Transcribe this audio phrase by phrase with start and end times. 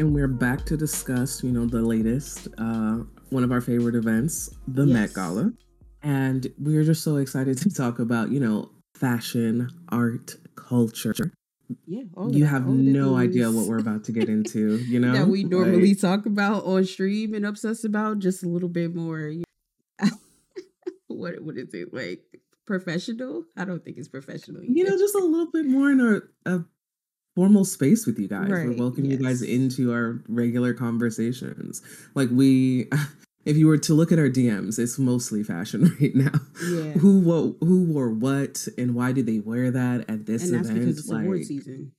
[0.00, 4.48] And we're back to discuss, you know, the latest, uh, one of our favorite events,
[4.66, 4.94] the yes.
[4.94, 5.52] Met Gala.
[6.02, 11.14] And we're just so excited to talk about, you know, fashion, art, culture.
[11.84, 15.12] Yeah, you have no idea what we're about to get into, you know?
[15.12, 18.94] that we normally like, talk about on stream and obsess about just a little bit
[18.94, 19.34] more.
[21.08, 22.22] what what is it like?
[22.64, 23.44] Professional?
[23.54, 24.62] I don't think it's professional.
[24.64, 26.64] You know, just a little bit more in a, a
[27.40, 28.50] formal space with you guys.
[28.50, 28.66] Right.
[28.66, 29.20] We're welcoming yes.
[29.20, 31.80] you guys into our regular conversations.
[32.14, 32.90] Like we
[33.46, 36.38] if you were to look at our DMs, it's mostly fashion right now.
[36.62, 36.92] Yeah.
[36.92, 40.80] Who what who wore what and why did they wear that at this and event?
[40.80, 41.92] because it's like, award season.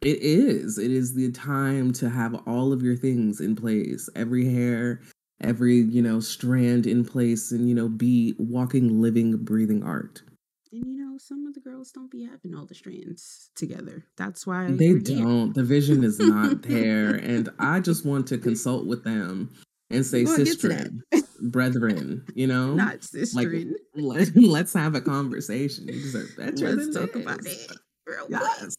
[0.00, 0.78] It is.
[0.78, 4.08] It is the time to have all of your things in place.
[4.16, 5.02] Every hair,
[5.42, 10.22] every, you know, strand in place and, you know, be walking, living, breathing art.
[10.72, 14.04] And you know, some of the girls don't be having all the strands together.
[14.16, 15.54] That's why they don't.
[15.54, 17.14] The vision is not there.
[17.14, 19.50] and I just want to consult with them
[19.90, 20.90] and say sister,
[21.40, 22.74] brethren, you know?
[22.74, 23.64] Not sister.
[23.94, 25.86] Like, let, us have a conversation.
[25.86, 26.72] You deserve better.
[26.72, 27.22] Let's talk this.
[27.22, 27.72] about it.
[28.06, 28.76] Real yes.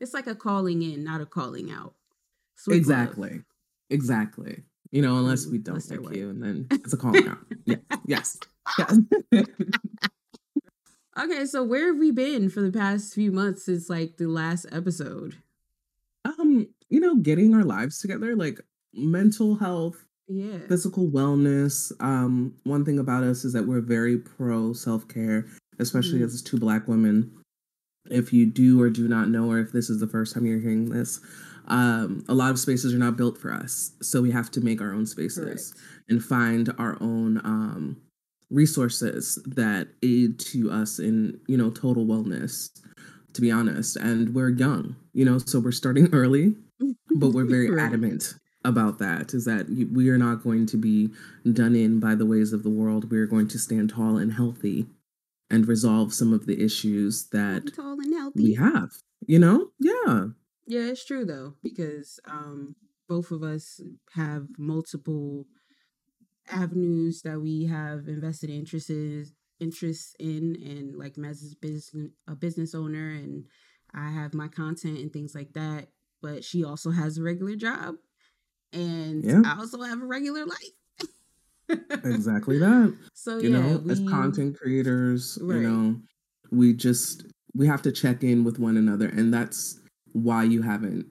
[0.00, 1.94] it's like a calling in, not a calling out.
[2.56, 3.30] Sweet exactly.
[3.30, 3.44] Love.
[3.90, 4.62] Exactly.
[4.90, 7.38] You know, unless we don't like you, and then it's a calling out.
[7.66, 7.76] Yeah.
[8.06, 8.38] Yes.
[8.78, 8.98] Yes.
[11.18, 14.66] okay, so where have we been for the past few months since like the last
[14.72, 15.36] episode?
[16.24, 18.36] Um, you know, getting our lives together.
[18.36, 18.60] Like
[18.92, 21.92] mental health, yeah, physical wellness.
[22.00, 25.46] Um, one thing about us is that we're very pro self care,
[25.78, 26.24] especially mm.
[26.24, 27.32] as two black women.
[28.10, 30.60] If you do or do not know, or if this is the first time you're
[30.60, 31.20] hearing this,
[31.68, 34.80] um, a lot of spaces are not built for us, so we have to make
[34.80, 36.08] our own spaces Correct.
[36.08, 38.00] and find our own um,
[38.50, 42.70] resources that aid to us in you know total wellness.
[43.34, 46.56] To be honest, and we're young, you know, so we're starting early,
[47.14, 47.86] but we're very right.
[47.86, 51.08] adamant about that is that we are not going to be
[51.52, 53.10] done in by the ways of the world.
[53.10, 54.86] We are going to stand tall and healthy
[55.50, 58.42] and resolve some of the issues that tall and healthy.
[58.42, 58.90] we have.
[59.26, 59.68] You know?
[59.78, 60.26] Yeah.
[60.66, 62.76] Yeah, it's true though, because um
[63.08, 63.80] both of us
[64.14, 65.46] have multiple
[66.50, 72.74] avenues that we have invested interests interests in and like Mez is business a business
[72.74, 73.44] owner and
[73.92, 75.88] I have my content and things like that.
[76.20, 77.96] But she also has a regular job
[78.72, 79.42] and yeah.
[79.44, 81.78] I also have a regular life.
[82.04, 82.96] exactly that.
[83.14, 85.56] So you yeah, know, we, as content creators, right.
[85.56, 85.96] you know,
[86.50, 89.80] we just we have to check in with one another, and that's
[90.12, 91.06] why you haven't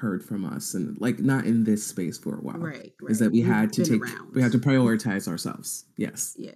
[0.00, 2.58] heard from us and like not in this space for a while.
[2.58, 2.92] Right.
[3.00, 3.10] right.
[3.10, 4.34] Is that we We've had to take around.
[4.34, 5.84] we had to prioritize ourselves.
[5.96, 6.34] Yes.
[6.38, 6.52] Yeah.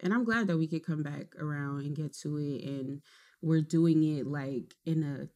[0.00, 3.02] And I'm glad that we could come back around and get to it and
[3.42, 5.28] we're doing it like in a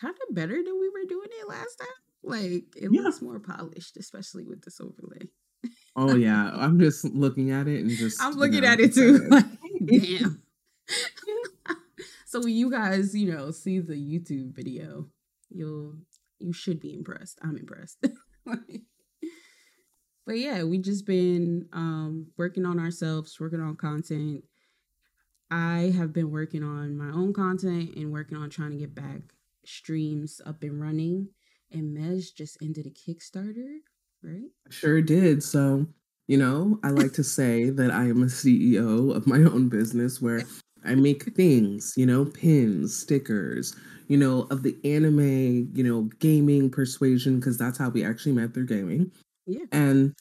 [0.00, 1.88] kind of better than we were doing it last time.
[2.22, 3.00] Like it yeah.
[3.00, 5.28] looks more polished, especially with this overlay.
[5.96, 9.26] oh yeah, I'm just looking at it and just I'm looking know, at it too.
[9.28, 9.44] Like,
[9.86, 10.42] damn.
[12.26, 15.06] so when you guys, you know, see the YouTube video,
[15.50, 15.96] you'll
[16.42, 17.38] you should be impressed.
[17.42, 17.98] I'm impressed.
[18.44, 18.58] but
[20.28, 24.44] yeah, we just been um working on ourselves, working on content.
[25.50, 29.20] I have been working on my own content and working on trying to get back
[29.64, 31.28] streams up and running
[31.72, 33.78] and Mez just ended a Kickstarter,
[34.22, 34.50] right?
[34.70, 35.42] Sure did.
[35.42, 35.86] So,
[36.28, 40.20] you know, I like to say that I am a CEO of my own business
[40.20, 40.42] where
[40.84, 43.76] I make things, you know, pins, stickers,
[44.08, 48.52] you know, of the anime, you know, gaming persuasion, because that's how we actually met
[48.52, 49.10] through gaming.
[49.46, 49.64] Yeah.
[49.72, 50.14] And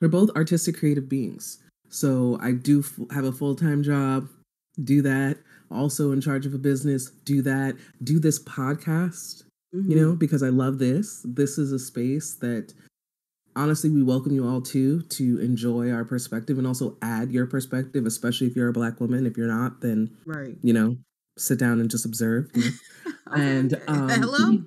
[0.00, 1.58] we're both artistic creative beings.
[1.88, 4.28] So I do f- have a full time job,
[4.84, 5.38] do that.
[5.70, 7.76] Also in charge of a business, do that.
[8.02, 9.44] Do this podcast,
[9.74, 9.90] mm-hmm.
[9.90, 11.22] you know, because I love this.
[11.24, 12.74] This is a space that
[13.56, 18.06] honestly we welcome you all to to enjoy our perspective and also add your perspective,
[18.06, 19.26] especially if you're a black woman.
[19.26, 20.98] If you're not, then right, you know,
[21.36, 22.50] sit down and just observe.
[22.54, 22.62] You
[23.06, 23.32] know?
[23.32, 24.58] and um, hello.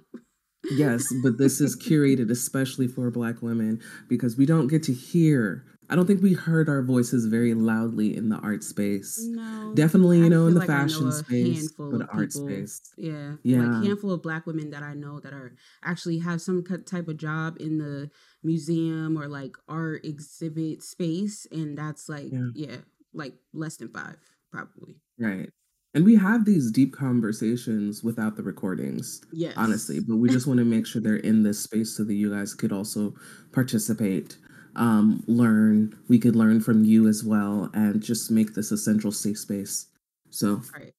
[0.72, 5.66] Yes, but this is curated especially for black women because we don't get to hear
[5.90, 9.20] I don't think we heard our voices very loudly in the art space.
[9.22, 12.82] No, definitely, you know, in the like fashion space, but art people, space.
[12.96, 16.64] Yeah, yeah, like handful of Black women that I know that are actually have some
[16.86, 18.12] type of job in the
[18.44, 22.78] museum or like art exhibit space, and that's like yeah, yeah
[23.14, 24.18] like less than five
[24.52, 24.96] probably.
[25.18, 25.50] Right.
[25.96, 29.22] And we have these deep conversations without the recordings.
[29.34, 29.54] Yes.
[29.58, 30.00] Honestly.
[30.00, 32.54] But we just want to make sure they're in this space so that you guys
[32.54, 33.16] could also
[33.52, 34.38] participate
[34.76, 35.98] um, learn.
[36.08, 39.88] We could learn from you as well, and just make this a central safe space.
[40.30, 40.94] So, right.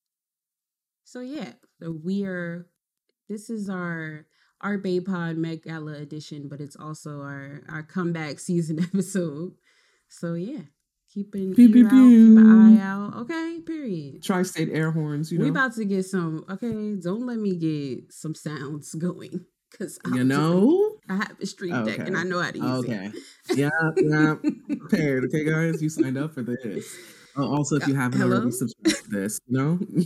[1.04, 2.66] So yeah, so we are.
[3.28, 4.26] This is our
[4.60, 9.54] our Bay Pod Met Gala edition, but it's also our our comeback season episode.
[10.08, 10.62] So yeah,
[11.12, 13.14] keep an Pew, ear pew, out, keep an eye out.
[13.22, 14.22] Okay, period.
[14.22, 15.44] Tri-state air horns, you know.
[15.44, 16.44] We about to get some.
[16.48, 20.89] Okay, don't let me get some sounds going because you know.
[21.10, 22.90] I have a stream deck and I know how to use it.
[22.90, 23.12] Okay.
[23.54, 24.34] Yeah, yeah.
[24.78, 25.24] Prepared.
[25.24, 26.96] Okay, guys, you signed up for this.
[27.36, 28.36] Oh, also, if you haven't Hello?
[28.36, 29.78] already subscribed to this, you know.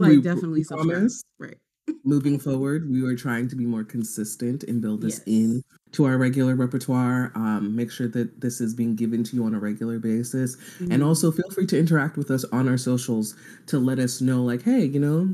[0.00, 0.90] Like we- definitely we subscribe.
[0.90, 1.56] promise Right.
[2.04, 5.22] moving forward, we were trying to be more consistent and build this Yes.
[5.28, 7.30] in to our regular repertoire.
[7.36, 10.56] Um, make sure that this is being given to you on a regular basis.
[10.80, 11.06] And Mhm.
[11.06, 14.62] also feel free to interact with us on our socials to let us know, like,
[14.62, 15.32] hey, you know,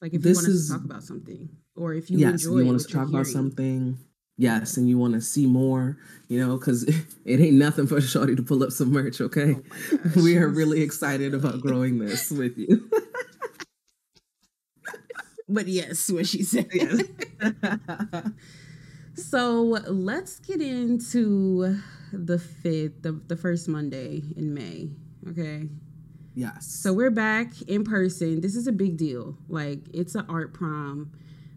[0.00, 2.44] like if this you want us is- to talk about something, or if you yes,
[2.44, 3.98] enjoy you want us to talk about something.
[4.38, 5.98] Yes, and you want to see more,
[6.28, 6.82] you know, because
[7.24, 9.56] it ain't nothing for Shorty to pull up some merch, okay?
[9.56, 12.90] Oh gosh, we are really excited about growing this with you.
[15.48, 16.70] But yes, what she said.
[19.14, 21.78] so let's get into
[22.12, 24.90] the fifth, the, the first Monday in May.
[25.28, 25.68] Okay.
[26.34, 26.66] yes.
[26.66, 28.40] So we're back in person.
[28.40, 29.36] This is a big deal.
[29.48, 31.12] Like it's an art prom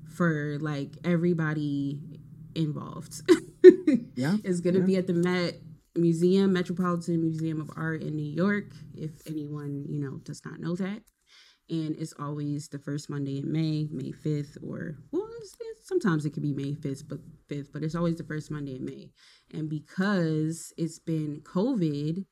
[0.10, 2.00] for like everybody
[2.56, 3.22] involved.
[4.16, 4.86] yeah, It's gonna Yeah.
[4.86, 5.60] be at the Met
[5.96, 8.72] Museum, Metropolitan Museum of Art in New York.
[8.94, 11.04] If anyone you know does not know that,
[11.70, 16.26] and it's always the first Monday in May, May fifth, or well, it's, it's- sometimes
[16.26, 19.12] it could be May fifth, but fifth, but it's always the first Monday in May.
[19.52, 22.26] And because it's been COVID,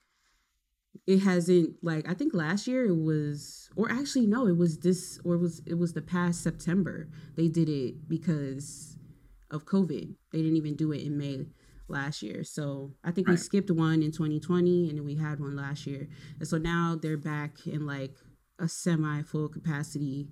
[1.07, 5.19] it hasn't like I think last year it was, or actually no, it was this,
[5.23, 8.92] or it was it was the past September they did it because
[9.53, 10.15] of COVID.
[10.31, 11.45] They didn't even do it in May
[11.87, 12.43] last year.
[12.43, 16.07] So I think we skipped one in 2020 and then we had one last year.
[16.39, 18.15] And so now they're back in like
[18.59, 20.27] a semi full capacity.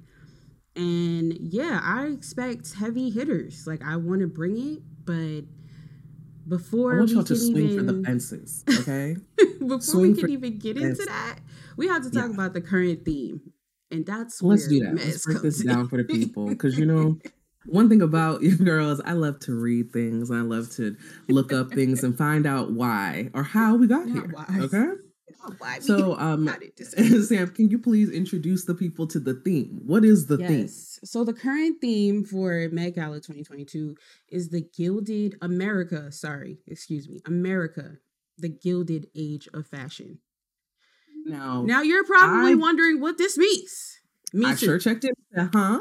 [0.75, 3.65] And yeah, I expect heavy hitters.
[3.67, 5.41] Like I want to bring it, but
[6.47, 9.15] before I want we y'all to swing even for the fences, okay?
[9.59, 11.39] before swing we can even get into that,
[11.77, 12.33] we have to talk Yeah.
[12.33, 13.41] about the current theme.
[13.91, 14.95] And that's Let's do that.
[14.95, 17.19] Let's break comes this down for the people because you know.
[17.65, 20.31] One thing about you girls, I love to read things.
[20.31, 20.95] I love to
[21.29, 24.31] look up things and find out why or how we got Not here.
[24.33, 24.45] why.
[24.61, 24.87] Okay.
[25.57, 27.19] Why So, um, got it this way.
[27.21, 29.79] Sam, can you please introduce the people to the theme?
[29.85, 30.61] What is the theme?
[30.61, 30.99] Yes.
[31.03, 33.95] So the current theme for Met Gala 2022
[34.29, 36.11] is the Gilded America.
[36.11, 37.93] Sorry, excuse me, America,
[38.37, 40.19] the Gilded Age of Fashion.
[41.25, 43.99] Now, Now you're probably I- wondering what this means.
[44.33, 44.65] Me I too.
[44.67, 45.15] sure checked it.
[45.35, 45.79] Uh huh.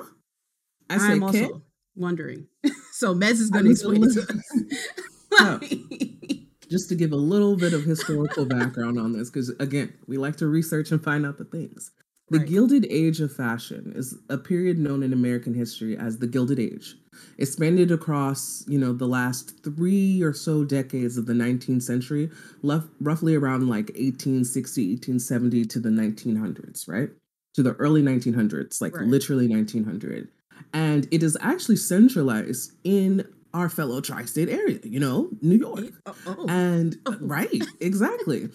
[0.88, 1.62] I said, I'm "Kid, also
[1.96, 2.46] wondering.
[2.92, 5.68] so Mez is going to explain it to us.
[6.70, 10.36] just to give a little bit of historical background on this, because again, we like
[10.36, 11.90] to research and find out the things.
[12.30, 12.48] The Right.
[12.48, 16.94] Gilded Age of Fashion is a period known in American history as the Gilded Age.
[17.38, 22.30] It spanned across, you know, the last three or so decades of the 19th century,
[22.62, 27.10] left roughly around like 1860, 1870 to the 1900s, right?
[27.54, 29.08] To the early 1900s, like Right.
[29.08, 30.28] literally 1900.
[30.72, 35.92] And it is actually centralized in our fellow tri-state area, you know, New York.
[36.06, 36.46] Oh, oh.
[36.48, 37.16] And Oh.
[37.20, 38.48] right, exactly.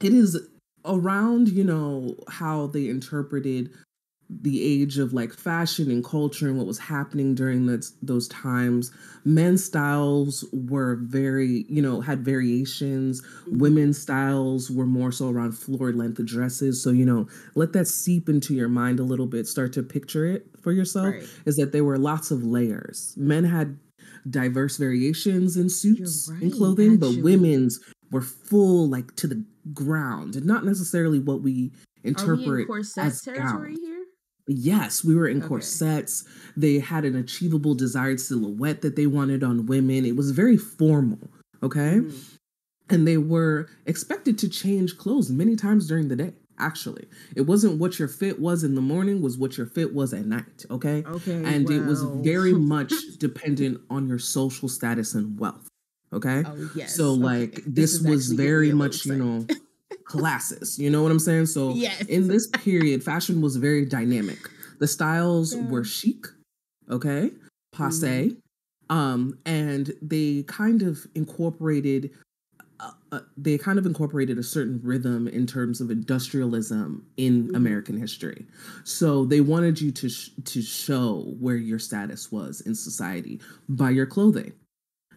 [0.00, 0.38] it is
[0.84, 3.70] around, you know, how they interpreted
[4.30, 8.90] the age of like fashion and culture and what was happening during that, those times.
[9.24, 13.22] Men's styles were very, you know, had variations.
[13.22, 13.58] Mm-hmm.
[13.58, 16.82] Women's styles were more so around floor length dresses.
[16.82, 19.46] So, you know, let that seep into your mind a little bit.
[19.46, 21.14] Start to picture it for yourself.
[21.14, 21.28] Right.
[21.46, 23.14] Is that there were lots of layers.
[23.16, 23.78] Men had
[24.28, 27.80] diverse variations in suits and right, clothing, but women's
[28.10, 31.70] were full like to the ground and not necessarily what we Are we
[32.04, 33.97] in interpret corset as territory here?
[34.48, 35.48] Yes, we were in Okay.
[35.48, 36.24] corsets.
[36.56, 40.04] They had an achievable desired silhouette that they wanted on women.
[40.04, 41.18] It was very formal,
[41.62, 42.00] okay?
[42.00, 42.14] Mm.
[42.90, 46.32] And they were expected to change clothes many times during the day.
[46.58, 50.12] Actually, it wasn't what your fit was in the morning, was what your fit was
[50.12, 51.04] at night, okay?
[51.06, 51.44] Okay.
[51.44, 55.68] and it was very much dependent on your social status and wealth,
[56.12, 56.42] okay?
[56.44, 56.96] Oh yes.
[56.96, 57.22] so okay.
[57.22, 59.46] like this, is was very me a little much you know.
[60.08, 62.00] classes you know what i'm saying so Yes.
[62.06, 64.38] in this period fashion was very dynamic
[64.80, 65.66] the styles Yeah.
[65.68, 66.26] were chic
[66.90, 67.30] okay
[67.72, 68.34] passe
[68.88, 72.10] um and they kind of incorporated
[72.80, 77.56] uh, uh, they kind of incorporated a certain rhythm in terms of industrialism in Mhm.
[77.56, 78.46] American history.
[78.84, 83.90] So they wanted you to sh- to show where your status was in society by
[83.90, 84.52] your clothing.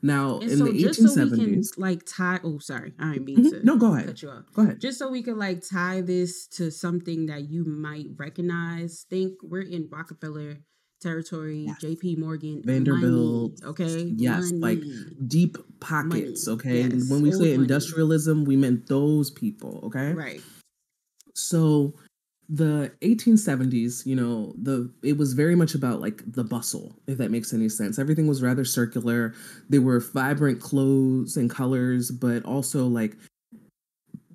[0.02, 3.38] Now, And in so the just so 1870s, like tie oh sorry, I didn't mean
[3.46, 3.50] Mhm.
[3.60, 4.08] to no, go ahead.
[4.08, 4.46] cut you off.
[4.54, 4.82] Go ahead.
[4.82, 9.06] Just so we could like tie this to something that you might recognize.
[9.10, 10.58] Think we're in Rockefeller
[11.02, 11.78] territory, Yes.
[11.82, 14.14] JP Morgan, Vanderbilt, money, okay?
[14.18, 14.84] yes, like
[15.28, 16.82] deep pockets, Money, okay?
[16.82, 17.54] Yes, when we old say money.
[17.64, 20.14] industrialism, we meant those people, okay?
[20.14, 20.42] right.
[21.34, 21.96] So
[22.54, 27.32] the 1870s, you know, the it was very much about like the bustle, if that
[27.32, 27.98] makes any sense.
[27.98, 29.34] Everything was rather circular.
[29.70, 33.16] There were vibrant clothes and colors, but also like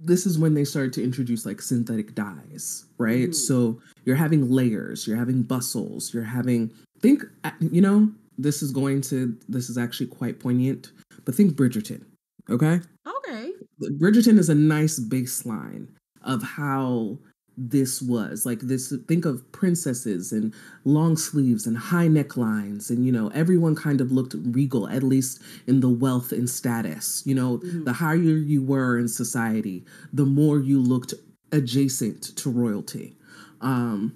[0.00, 3.30] this is when they started to introduce like synthetic dyes, right?
[3.30, 3.34] Mhm.
[3.34, 6.70] So you're having layers, you're having bustles, you're having
[7.00, 10.90] think uh, you know, this is going to this is actually quite poignant,
[11.26, 12.02] but think Bridgerton,
[12.48, 12.80] okay?
[13.06, 13.52] Okay.
[14.00, 15.88] Bridgerton is a nice baseline
[16.22, 17.18] of how
[17.56, 18.44] this was.
[18.44, 20.52] Like this think of princesses and
[20.84, 25.40] long sleeves and high necklines and you know everyone kind of looked regal at least
[25.66, 27.22] in the wealth and status.
[27.24, 27.84] You know Mhm.
[27.84, 31.14] the higher you were in society the more you looked
[31.52, 33.16] adjacent to royalty.
[33.60, 34.12] Um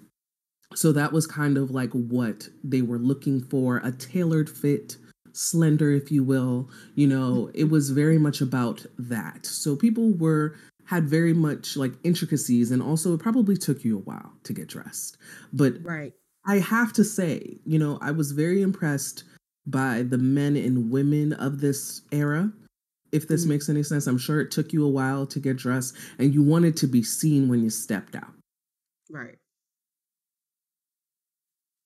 [0.75, 4.97] so that was kind of like what they were looking for a tailored fit
[5.32, 6.68] slender if you will.
[6.94, 9.47] You know it was very much about that.
[9.47, 10.56] So people were
[10.90, 14.68] had very much like intricacies and also it probably took you a while to get
[14.68, 15.16] dressed
[15.52, 16.14] but Right.
[16.47, 19.25] i have to say you know i was very impressed
[19.66, 22.52] by the men and women of this era
[23.12, 23.49] if this Mhm.
[23.49, 26.42] makes any sense i'm sure it took you a while to get dressed and you
[26.42, 28.35] wanted to be seen when you stepped out
[29.11, 29.38] Right.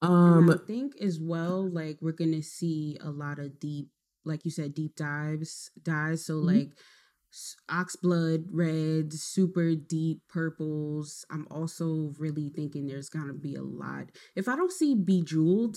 [0.02, 3.88] um and I think as well, like we're gonna see a lot of deep,
[4.25, 6.26] like you said, deep dives, dives.
[6.26, 6.46] So Mhm.
[6.46, 6.70] like
[7.34, 11.26] s- oxblood reds, super deep purples.
[11.30, 14.10] I'm also really thinking there's gonna be a lot.
[14.36, 15.76] If I don't see bejeweled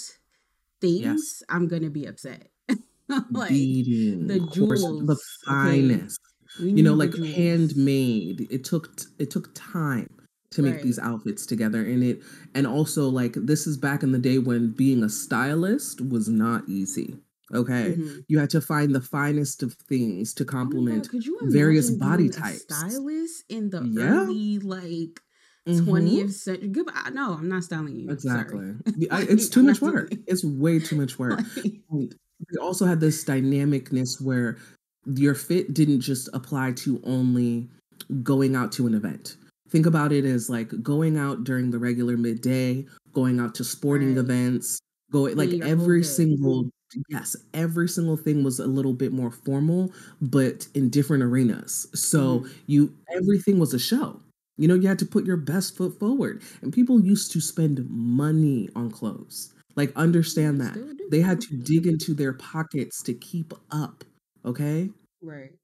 [0.79, 1.43] things, Yes.
[1.49, 2.49] I'm gonna be upset.
[3.31, 5.09] like beading, the course, the jewels,
[5.47, 5.55] okay?
[5.81, 6.19] finest.
[6.59, 7.35] You know, like jewels.
[7.35, 8.47] handmade.
[8.49, 10.09] It took it took time
[10.51, 12.21] to make these outfits together, and it
[12.55, 16.67] and also like this is back in the day when being a stylist was not
[16.67, 17.17] easy.
[17.53, 18.23] Okay, Mhm.
[18.27, 21.07] you had to find the finest of things to Oh complement.
[21.13, 22.63] you various body types.
[22.63, 24.23] stylist in the Yeah.
[24.23, 25.21] early like
[25.65, 25.85] Mhm.
[25.85, 26.67] 20th century.
[26.69, 27.09] Goodbye.
[27.13, 28.09] No, I'm not styling you.
[28.09, 28.73] Exactly.
[29.11, 30.13] Like, it's too much work.
[30.27, 31.39] It's way too much work.
[31.89, 32.15] like,
[32.49, 34.57] they also had this dynamicness where
[35.05, 37.69] your fit didn't just apply to only
[38.23, 39.37] going out to an event.
[39.69, 44.09] Think about it as like going out during the regular midday, going out to sporting
[44.15, 44.17] Right.
[44.19, 44.79] events,
[45.11, 46.69] going like Planning your whole every single
[47.09, 49.91] yes, every single thing was a little bit more formal,
[50.21, 51.87] but in different arenas.
[51.93, 52.49] So Mhm.
[52.67, 54.19] you everything was a show.
[54.57, 56.41] You know, you had to put your best foot forward.
[56.61, 59.53] And people used to spend money on clothes.
[59.75, 60.79] Like understand that.
[61.11, 64.03] They had to dig into their pockets to keep up.
[64.45, 64.89] Okay?
[65.21, 65.57] Right.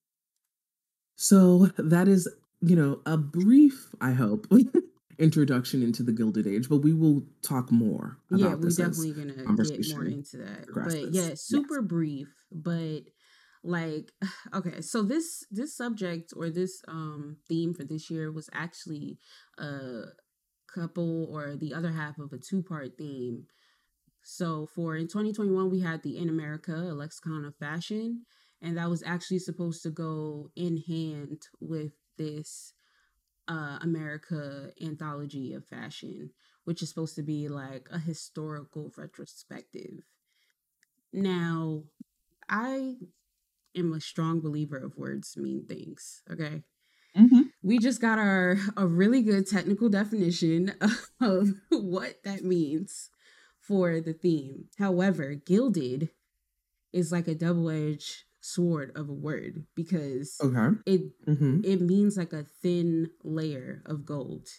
[1.16, 2.28] So that is,
[2.62, 4.48] you know, a brief, I hope,
[5.20, 9.14] introduction into the Gilded Age, but we will talk more about Yeah, we're this definitely
[9.14, 10.60] gonna get more into that.
[10.60, 11.16] But progresses.
[11.16, 11.42] yeah, Yes.
[11.42, 13.02] super brief, but
[13.64, 14.12] like
[14.54, 19.18] okay, so this this subject or this um theme for this year was actually
[19.58, 20.04] a
[20.74, 23.46] couple or the other half of a two-part theme.
[24.24, 28.26] So for in 2021 we had the In America a lexicon of fashion
[28.62, 32.74] and that was actually supposed to go in hand with this
[33.48, 36.32] uh America anthology of fashion
[36.66, 40.04] which is supposed to be like a historical retrospective.
[41.12, 41.84] Now,
[42.50, 42.96] I
[43.76, 46.64] am a strong believer of words mean things, okay?
[47.62, 50.74] We just got our a really good technical definition
[51.22, 53.10] of what that means
[53.60, 54.66] for the theme.
[54.80, 56.10] However, gilded
[56.92, 60.76] is like a double-edged sword of a word because Okay.
[60.86, 64.50] it hmm it means like a thin layer of gold.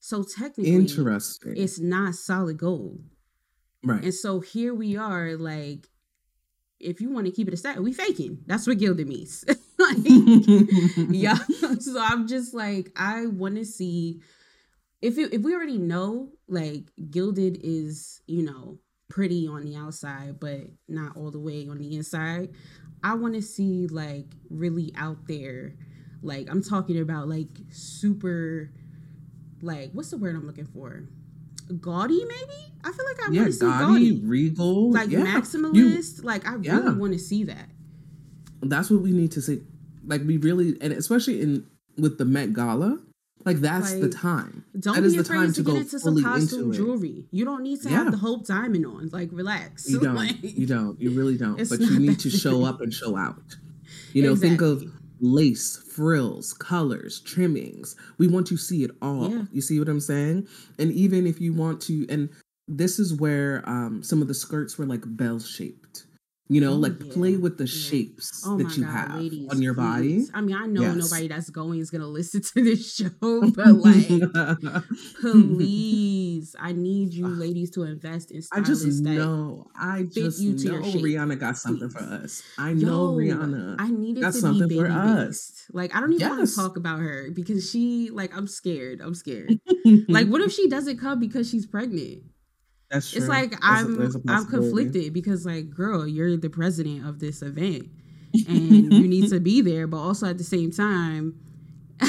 [0.00, 1.56] So technically Interesting.
[1.56, 3.00] it's not solid gold.
[3.82, 4.04] right.
[4.04, 5.88] And so here we are, like,
[6.80, 8.40] if you want to keep it a stat, we faking.
[8.46, 9.44] That's what gilded means.
[9.78, 9.96] like,
[11.10, 11.38] yeah.
[11.80, 14.20] So I'm just like, I want to see
[15.02, 18.78] if it, if we already know, like, gilded is, you know,
[19.08, 22.50] pretty on the outside, but not all the way on the inside.
[23.02, 25.74] I want to see like really out there,
[26.22, 28.70] like I'm talking about like super,
[29.62, 31.04] like what's the word I'm looking for?
[31.80, 32.72] Gaudy, maybe.
[32.84, 35.18] I feel like I yeah, want to see gaudy, gaudy regal, like yeah.
[35.20, 36.24] You- maximalist.
[36.24, 36.78] like I Yeah.
[36.78, 37.68] really want to see that.
[38.62, 39.62] that's what we need to see.
[40.06, 41.66] Like we really, and especially in
[41.98, 42.98] with the Met Gala,
[43.44, 44.64] Like that's like, the time.
[44.78, 47.26] Don't that be afraid to, to get into some costume into jewelry.
[47.30, 48.04] You don't need to yeah.
[48.04, 49.08] have the Hope Diamond on.
[49.12, 49.88] Like relax.
[49.88, 50.14] You don't.
[50.14, 51.00] like, you don't.
[51.00, 51.56] You really don't.
[51.68, 53.56] But you need to show up and show out.
[54.12, 54.48] You know, exactly.
[54.48, 57.96] think of lace, frills, colors, trimmings.
[58.18, 59.30] We want to see it all.
[59.30, 59.42] Yeah.
[59.52, 60.48] You see what I'm saying?
[60.78, 62.30] And even if you want to, and
[62.66, 66.06] this is where um, some of the skirts were like bell shaped.
[66.48, 67.12] You know, like mm, yeah.
[67.14, 67.88] play with the yeah.
[67.88, 70.26] shapes oh that you God, have ladies, on your body.
[70.34, 70.96] I mean, I know yes.
[70.96, 74.84] nobody that's going is gonna listen to this show, but like,
[75.22, 77.28] please, I need you ah.
[77.28, 81.98] ladies to invest in I just know, I just you know Rihanna got something please.
[81.98, 82.42] for us.
[82.58, 83.76] I know Rihanna.
[83.78, 85.64] I needed got to something be for us.
[85.72, 86.30] Like, I don't even yes.
[86.30, 89.00] want to talk about her because she, like, I'm scared.
[89.00, 89.58] I'm scared.
[90.08, 92.24] like, what if she doesn't come because she's pregnant?
[92.94, 93.18] That's true.
[93.18, 97.42] It's like there's I'm a, I'm conflicted because like, girl, you're the president of this
[97.42, 97.88] event
[98.48, 101.40] and you need to be there, but also at the same time,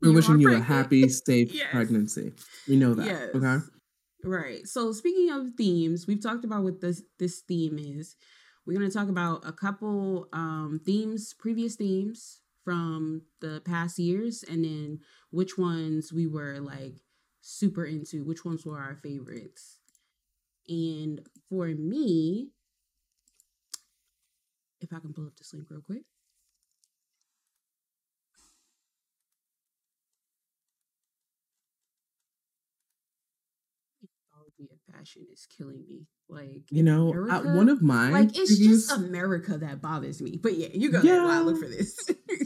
[0.00, 1.66] we're wishing you a happy, safe yes.
[1.72, 2.32] pregnancy.
[2.68, 3.06] We know that.
[3.06, 3.30] Yes.
[3.34, 3.64] Okay.
[4.22, 4.66] Right.
[4.68, 8.14] So speaking of themes, we've talked about what this this theme is.
[8.66, 14.64] We're gonna talk about a couple um themes, previous themes from the past years, and
[14.64, 16.94] then which ones we were like
[17.48, 19.78] super into, which ones were our favorites.
[20.68, 22.50] And for me,
[24.80, 26.02] if I can pull up this link real quick.
[34.98, 36.06] fashion is killing me.
[36.28, 38.12] Like you know, America, one of mine.
[38.12, 40.38] Like it's just America that bothers me.
[40.42, 41.26] But yeah, you go yeah.
[41.26, 41.96] I look for this.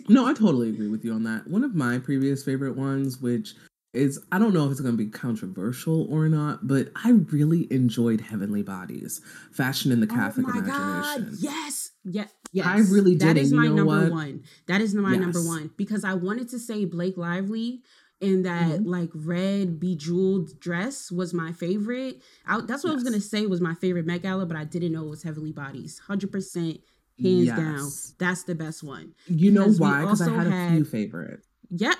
[0.09, 1.49] no, I totally agree with you on that.
[1.49, 3.54] One of my previous favorite ones, which
[3.92, 7.70] is I don't know if it's going to be controversial or not, but I really
[7.70, 9.20] enjoyed Heavenly Bodies,
[9.52, 11.30] Fashion in the Catholic oh Imagination.
[11.30, 11.38] God.
[11.38, 12.66] Yes, yes, yes.
[12.66, 13.28] I really did.
[13.28, 14.11] That is my number what?
[14.11, 14.44] one.
[14.66, 15.20] That is my yes.
[15.20, 17.82] number one because I wanted to say Blake Lively
[18.22, 18.88] in that mm-hmm.
[18.88, 22.22] like red bejeweled dress was my favorite.
[22.46, 22.92] I, that's what yes.
[22.92, 25.22] I was gonna say was my favorite Met Gala, but I didn't know it was
[25.22, 26.00] Heavenly Bodies.
[26.06, 26.78] Hundred percent,
[27.20, 27.57] hands yes.
[27.59, 29.14] down, that's the best one.
[29.26, 30.00] You know why?
[30.00, 31.46] Because I had a few favorites.
[31.68, 31.94] Yeah,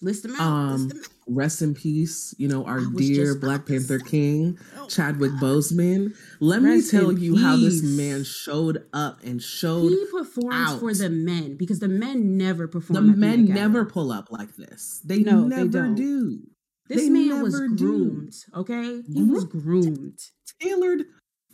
[0.00, 0.40] List them out.
[0.40, 1.10] Um, List them out.
[1.26, 5.40] Rest in peace, you know, our dear Black Panther King, oh, Chadwick God.
[5.40, 6.14] Boseman.
[6.40, 7.42] Let rest me tell you peace.
[7.42, 9.88] how this man showed up and showed.
[9.90, 10.80] He performs out.
[10.80, 13.06] for the men because the men never perform.
[13.06, 15.00] The men never pull up like this.
[15.04, 16.40] They no, never they do.
[16.88, 18.32] This they man was groomed.
[18.32, 18.60] Do.
[18.60, 20.18] Okay, he was groomed,
[20.60, 21.04] tailored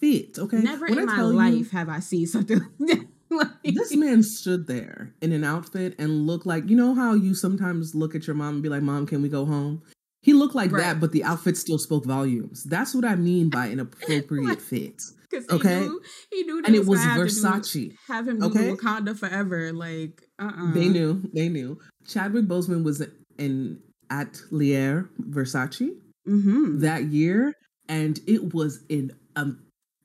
[0.00, 0.38] fit.
[0.38, 3.06] Okay, never when in my life you, have I seen something like that.
[3.36, 7.34] like, this man stood there in an outfit and looked like you know how you
[7.34, 9.82] sometimes look at your mom and be like, "Mom, can we go home?"
[10.22, 10.82] He looked like right.
[10.82, 12.64] that, but the outfit still spoke volumes.
[12.64, 15.02] That's what I mean by an appropriate fit.
[15.48, 17.90] Okay, he knew, he knew and it was Versace.
[17.90, 18.72] Do, have him okay?
[18.72, 19.72] Wakanda forever.
[19.72, 20.74] Like, uh, uh-uh.
[20.74, 21.78] they knew, they knew.
[22.06, 23.06] Chadwick Boseman was
[23.38, 25.92] in Atelier Versace
[26.28, 26.80] mm-hmm.
[26.80, 27.54] that year,
[27.88, 29.60] and it was in um,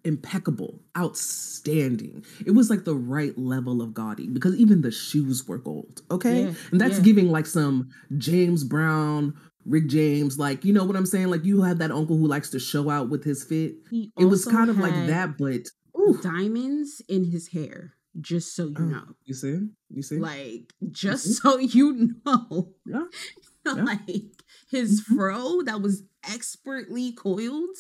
[0.06, 2.24] impeccable, outstanding.
[2.46, 6.02] It was like the right level of gaudy because even the shoes were gold.
[6.12, 6.44] Okay.
[6.44, 7.04] Yeah, and that's yeah.
[7.04, 9.34] giving like some James Brown,
[9.66, 11.28] Rick James, like, you know what I'm saying?
[11.28, 13.76] Like you have that uncle who likes to show out with his fit.
[13.92, 15.68] it was kind of like that, but
[16.00, 16.20] ooh.
[16.22, 17.94] diamonds in his hair.
[18.22, 19.04] Just so you oh, know.
[19.26, 19.60] You see?
[19.90, 20.20] You see?
[20.20, 22.70] Like, just so you know.
[22.86, 23.04] Yeah.
[23.66, 23.74] yeah.
[23.74, 25.16] like his mm-hmm.
[25.16, 27.76] fro that was expertly coiled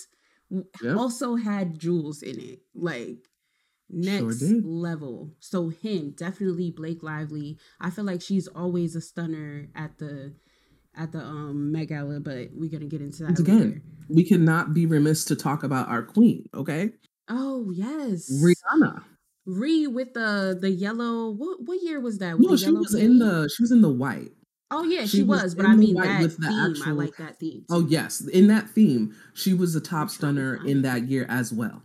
[0.49, 0.97] yep.
[0.97, 2.60] also had jewels in it.
[2.73, 3.17] Like
[3.89, 5.34] next sure level.
[5.39, 7.58] So him, definitely Blake Lively.
[7.79, 10.34] I feel like she's always a stunner at the
[10.97, 13.58] at the um Met Gala, but we're gonna get into that again.
[13.60, 13.81] Later.
[14.10, 16.91] We cannot be remiss to talk about our queen, okay?
[17.29, 18.31] Oh yes.
[18.31, 19.03] Rihanna.
[19.45, 22.38] Ree with the the yellow what what year was that?
[22.38, 24.31] With no, she was in the she was in the white.
[24.71, 26.71] Oh yeah, she, she was, was, but I mean that theme.
[26.71, 27.65] Actual, I like that theme.
[27.69, 27.86] Oh, too.
[27.86, 31.84] Oh yes, in that theme, she was a top stunner in that year as well.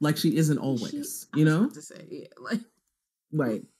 [0.00, 1.68] Like she isn't always, she, you know.
[1.68, 2.60] To say yeah, like
[3.32, 3.62] right.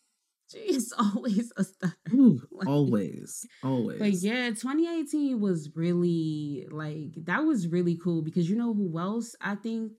[0.52, 1.96] She is always a stunner.
[2.12, 3.98] Ooh, like, always, always.
[3.98, 9.34] But yeah, 2018 was really like that was really cool because you know who else
[9.40, 9.92] I think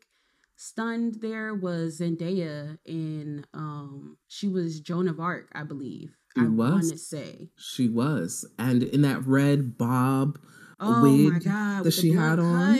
[0.56, 6.16] stunned there was Zendaya and um she was Joan of Arc, I believe.
[6.36, 6.92] She I was.
[6.92, 10.40] to say she was, and in that red bob
[10.80, 12.80] oh wig that she had on.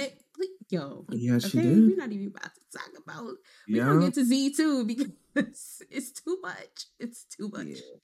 [0.70, 1.68] Yo, yeah, she okay?
[1.68, 1.88] did.
[1.88, 3.36] We're not even about to talk about.
[3.68, 3.86] We're yeah.
[3.86, 5.12] gonna get to Z too because
[5.92, 6.88] it's too much.
[7.00, 7.68] It's too much.
[7.68, 7.98] Yeah.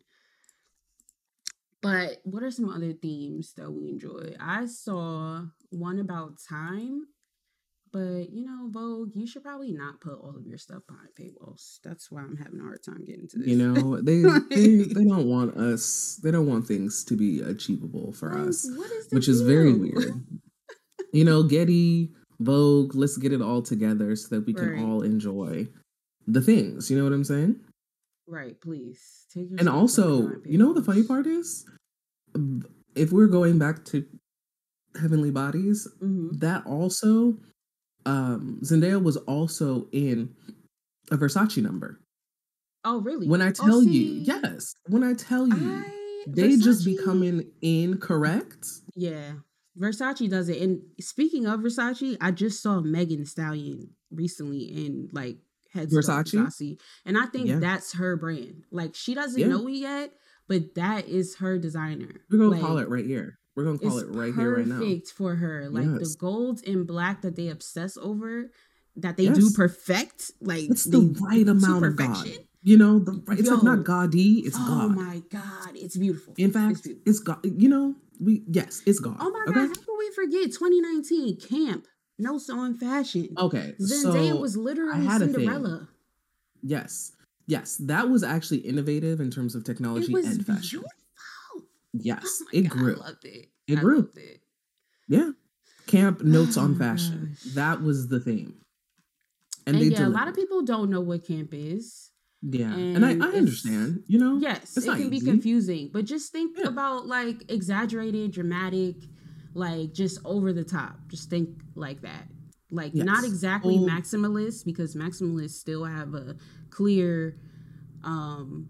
[1.81, 4.35] But what are some other themes that we enjoy?
[4.39, 7.07] I saw one about time
[7.91, 11.79] But you know, Vogue, you should probably not put all of your stuff behind paywalls.
[11.83, 13.47] That's why I'm having a hard time getting to this.
[13.47, 14.21] You know, they
[14.55, 16.19] they, they don't want us.
[16.23, 19.41] They don't want things to be achievable for Like, us, what is the which is
[19.41, 20.23] very weird.
[21.13, 24.83] you know, Getty, Vogue, let's get it all together so that we can Right.
[24.83, 25.67] all enjoy
[26.27, 26.91] the things.
[26.91, 27.59] You know what I'm saying?
[28.27, 31.65] right, please take your And also, you know what the funny part is?
[32.93, 34.05] If we're going back to
[35.01, 36.39] Heavenly Bodies, Mhm.
[36.39, 37.39] that also
[38.09, 40.33] um Zendaya was also in
[41.11, 41.99] a Versace number.
[42.85, 43.27] Oh, really?
[43.27, 48.67] When I Oh, tell you, yes, when I tell you, I, they just becoming incorrect.
[48.95, 49.33] Yeah,
[49.77, 50.61] Versace does it.
[50.61, 55.37] And speaking of Versace, I just saw Megan Stallion recently in like
[55.73, 56.23] heads Versace?
[56.33, 57.59] Versace, Versace, and I think Yeah.
[57.59, 58.63] that's her brand.
[58.71, 59.47] Like she doesn't Yeah.
[59.47, 60.13] know it yet,
[60.47, 62.21] but that is her designer.
[62.29, 63.38] We're gonna Like, call it right here.
[63.59, 64.79] We're gonna call it's it right here, right now.
[64.79, 65.69] perfect for her.
[65.69, 65.99] Like Yes.
[66.13, 68.51] the gold and black that they obsess over,
[68.95, 70.31] that they do perfect.
[70.39, 72.15] Like It's the right amount of God.
[72.15, 72.45] perfection.
[72.63, 74.85] You know, the right, it's like not gaudy, it's oh God.
[74.85, 76.33] Oh my god, it's beautiful.
[76.37, 77.03] In It's fact, beautiful.
[77.05, 77.39] it's God.
[77.43, 79.17] You know, we yes, it's God.
[79.19, 79.53] Oh my okay?
[79.59, 81.85] god, how can we forget 2019 camp?
[82.17, 83.29] No sewing fashion.
[83.37, 85.35] Okay, Zendaya so was literally had a thing.
[85.35, 85.87] Cinderella.
[86.61, 87.13] yes,
[87.47, 90.79] yes, that was actually innovative in terms of technology and fashion.
[90.81, 90.89] beautiful.
[91.93, 92.95] Yes, Oh it God, grew.
[92.95, 93.47] I loved it.
[93.67, 94.09] It I grew.
[94.15, 94.41] it.
[95.07, 95.31] Yeah,
[95.87, 97.35] camp notes on fashion.
[97.55, 98.55] That was the theme,
[99.65, 102.11] and, And, they yeah, a lot of people don't know what camp is.
[102.41, 104.03] Yeah, and, I, and I it's- understand.
[104.07, 106.67] You know, Yes, it can be confusing, but just think Yeah.
[106.67, 108.95] about like exaggerated, dramatic,
[109.53, 110.95] like just over the top.
[111.09, 112.27] Just think like that.
[112.71, 113.85] Like not exactly Oh.
[113.85, 116.35] maximalist because maximalists still have a
[116.69, 117.35] clear
[118.03, 118.69] um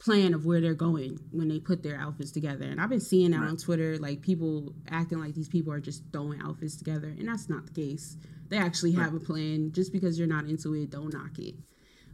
[0.00, 2.64] plan of where they're going when they put their outfits together.
[2.64, 3.50] And I've been seeing that Right.
[3.50, 7.48] on Twitter, like people acting like these people are just throwing outfits together, and that's
[7.48, 8.16] not the case.
[8.48, 9.70] They actually have a plan.
[9.72, 11.54] Just because you're not into it, don't knock it.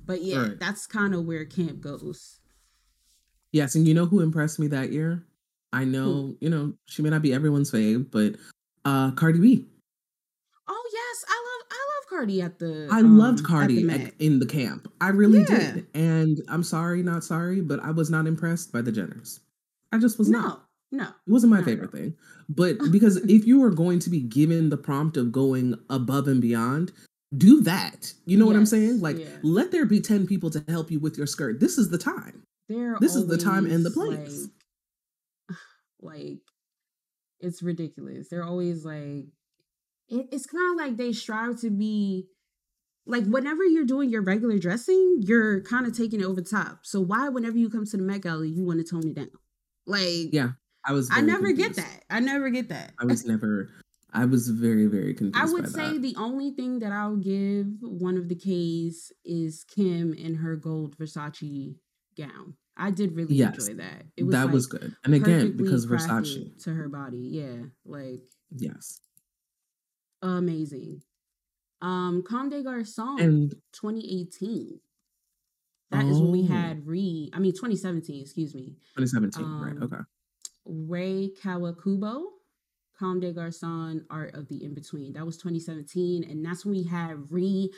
[0.04, 0.58] But yeah, Right.
[0.60, 2.40] that's kind of where camp goes.
[3.52, 5.24] Yes, and you know who impressed me that year?
[5.72, 8.34] I know, you know, she may not be everyone's fave, but
[8.84, 9.64] uh Cardi B.
[10.68, 12.88] Oh yes, I love I love Cardi at the.
[12.90, 14.90] I um, loved Cardi the at- in the camp.
[15.00, 15.72] I really Yeah.
[15.74, 15.86] did.
[15.94, 19.40] And I'm sorry, not sorry, but I was not impressed by the Jenners.
[19.92, 20.66] I just was not.
[20.90, 21.08] No, no.
[21.26, 22.14] It wasn't my favorite thing.
[22.48, 26.40] But because if you are going to be given the prompt of going above and
[26.40, 26.92] beyond,
[27.36, 28.14] do that.
[28.24, 29.00] You know what I'm saying?
[29.00, 29.26] Like, yeah.
[29.42, 31.60] let there be 10 people to help you with your skirt.
[31.60, 32.42] This is the time.
[32.68, 34.48] They're This is the time and the place.
[35.50, 35.58] Like,
[36.00, 36.38] like,
[37.40, 38.28] it's ridiculous.
[38.28, 39.26] They're always like,
[40.08, 42.26] it, it's kind of like they strive to be.
[43.08, 46.80] Like whenever you're doing your regular dressing, you're kind of taking it over the top.
[46.82, 49.30] So why, whenever you come to the Met Gala, you want to tone it down?
[49.86, 50.50] Like, Yeah.
[50.84, 52.04] I was I never get that.
[52.10, 52.92] I never get that.
[53.00, 53.68] I was never
[54.12, 55.36] I was very, very confused.
[55.36, 56.02] I would say that.
[56.02, 60.96] the only thing that I'll give one of the K's is Kim in her gold
[60.96, 61.76] Versace
[62.16, 62.54] gown.
[62.76, 64.02] I did really Yes, enjoy that.
[64.16, 64.94] It was that like was good.
[65.04, 66.62] And again, because Versace.
[66.64, 69.00] to her body, yeah, like Yes.
[70.26, 71.02] Amazing.
[71.80, 74.80] Um, Comme des Garçons, And 2018.
[75.90, 76.46] That is when we Oh.
[76.46, 77.30] had Re.
[77.32, 78.20] I mean, 2017.
[78.22, 78.76] Excuse me.
[78.96, 79.76] 2017, right.
[79.76, 80.02] Um, Okay.
[80.64, 82.24] Rei Kawakubo,
[82.98, 85.12] Comme des Garçons, Art of the In Between.
[85.12, 86.24] That was 2017.
[86.24, 87.70] And that's when we had Re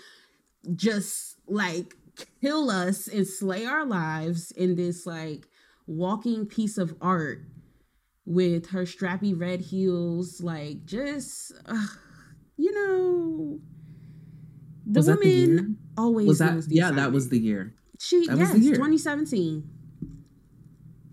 [0.74, 1.96] just like
[2.40, 5.46] kill us and slay our lives in this like
[5.86, 7.42] walking piece of art
[8.26, 10.40] with her strappy red heels.
[10.40, 11.98] Like, just, ugh,
[12.58, 13.60] you know,
[14.86, 15.74] the Was that the woman year?
[15.96, 17.74] always Was that the yeah, that was the year.
[17.98, 18.74] She That was yes, the year.
[18.74, 19.70] 2017.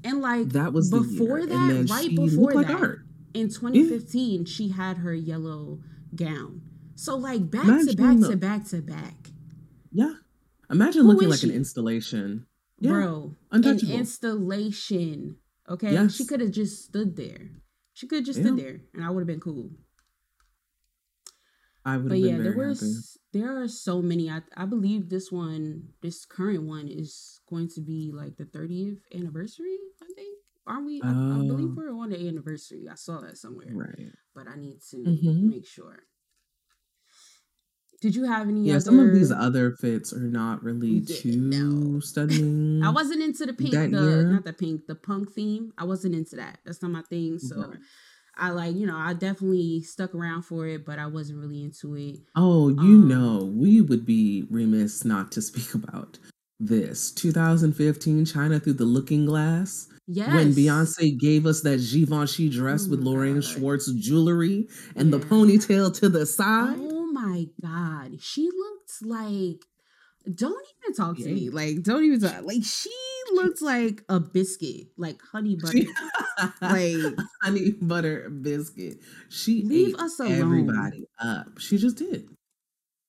[0.04, 3.00] And like That was the before that, right she before like that, art.
[3.34, 5.80] in 2015, she had her yellow
[6.16, 6.62] gown.
[6.96, 9.32] So like back to Imagine back the- to back to back,
[9.92, 10.14] Yeah.
[10.70, 12.46] Imagine Who looking like an installation.
[12.80, 12.92] Yeah.
[12.92, 13.36] bro.
[13.52, 13.94] untouchable.
[13.94, 15.38] An installation.
[15.70, 16.16] Okay, Yes.
[16.16, 17.50] she could have just stood there.
[17.94, 19.72] She could have just stood there, and I would have been cool.
[21.86, 22.86] I would But yeah, there happy.
[23.32, 24.30] there are so many.
[24.30, 29.00] I I believe this one, this current one, is going to be like the 30th
[29.14, 29.78] anniversary.
[30.02, 30.38] I think.
[30.68, 31.00] Aren't we?
[31.04, 31.76] I, I believe Oh.
[31.78, 32.88] we're on the anniversary.
[32.92, 33.70] I saw that somewhere.
[33.72, 34.12] Right.
[34.34, 35.44] but I need to Mhm.
[35.50, 36.00] make sure.
[38.02, 38.64] Did you have any?
[38.66, 38.82] Yeah, other...
[38.82, 42.00] some of these other fits are not really too no.
[42.12, 42.84] stunning.
[42.84, 44.24] I wasn't into the pink, the year?
[44.32, 45.72] not the pink, the punk theme.
[45.78, 46.60] I wasn't into that.
[46.66, 47.40] That's not my thing.
[47.40, 47.78] So Right.
[48.38, 51.96] I like, you know, I definitely stuck around for it, but I wasn't really into
[51.96, 52.20] it.
[52.36, 56.20] Oh, you Um, know, we would be remiss not to speak about
[56.60, 57.12] this.
[57.12, 59.88] 2015 China through the looking glass.
[60.08, 60.34] Yes.
[60.34, 63.44] When Beyonce gave us that Givenchy dress Oh with Lorraine God.
[63.44, 66.78] Schwartz jewelry and the ponytail to the side.
[66.80, 69.66] Oh my god, she looked like.
[70.34, 71.50] Don't even talk to me.
[71.50, 72.44] Like, don't even talk.
[72.44, 72.92] Like, she
[73.34, 75.80] looks like a biscuit, like honey butter,
[76.62, 79.00] like honey butter biscuit.
[79.30, 80.34] She leave us alone.
[80.34, 81.60] Everybody up.
[81.60, 82.28] She just did.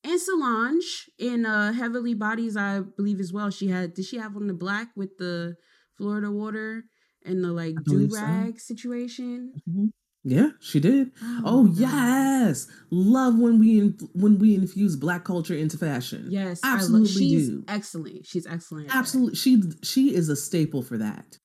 [0.04, 3.50] And Solange in uh Heavenly Bodies, I believe as well.
[3.50, 3.94] She had.
[3.94, 5.56] Did she have on the black with the
[5.96, 6.84] Florida water
[7.24, 8.74] and the like do rag so.
[8.74, 9.52] situation?
[9.68, 9.86] Mm-hmm.
[10.28, 11.12] Yeah, she did.
[11.22, 16.26] Oh, oh yes, love when we in, when we infuse black culture into fashion.
[16.28, 17.06] Yes, absolutely.
[17.06, 17.64] She's do.
[17.68, 18.26] excellent.
[18.26, 18.92] She's excellent.
[18.92, 21.38] Absolutely, she she is a staple for that.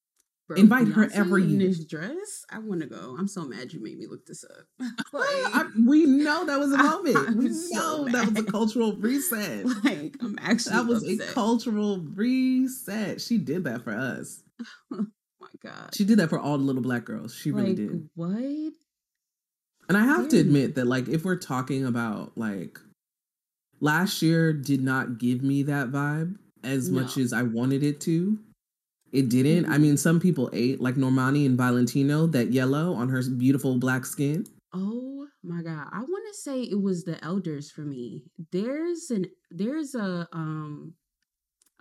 [0.48, 2.44] Bro, Invite Beyonce her every in this dress.
[2.50, 3.15] I want to go.
[3.20, 4.65] I'm so mad you made me look this up.
[5.13, 7.17] like, I, we know that was a moment.
[7.28, 9.63] I'm we know that was a cultural reset.
[9.86, 11.30] Like I'm actually that was upset.
[11.30, 13.22] a cultural reset.
[13.22, 14.41] She did that for us
[15.63, 15.93] god.
[15.95, 17.36] She did that for all the little black girls.
[17.36, 18.10] She really did.
[18.15, 18.74] What?
[19.89, 22.80] And I have to admit that like if we're talking about like
[23.80, 27.02] last year did not give me that vibe as no.
[27.02, 28.39] much as I wanted it to.
[29.12, 29.65] It didn't.
[29.65, 29.74] Mm-hmm.
[29.74, 34.06] I mean, some people ate like Normani and Valentino that yellow on her beautiful black
[34.06, 34.45] skin.
[34.74, 35.88] Oh my god.
[35.91, 38.24] I want to say it was the elders for me.
[38.52, 40.93] There's an there's a um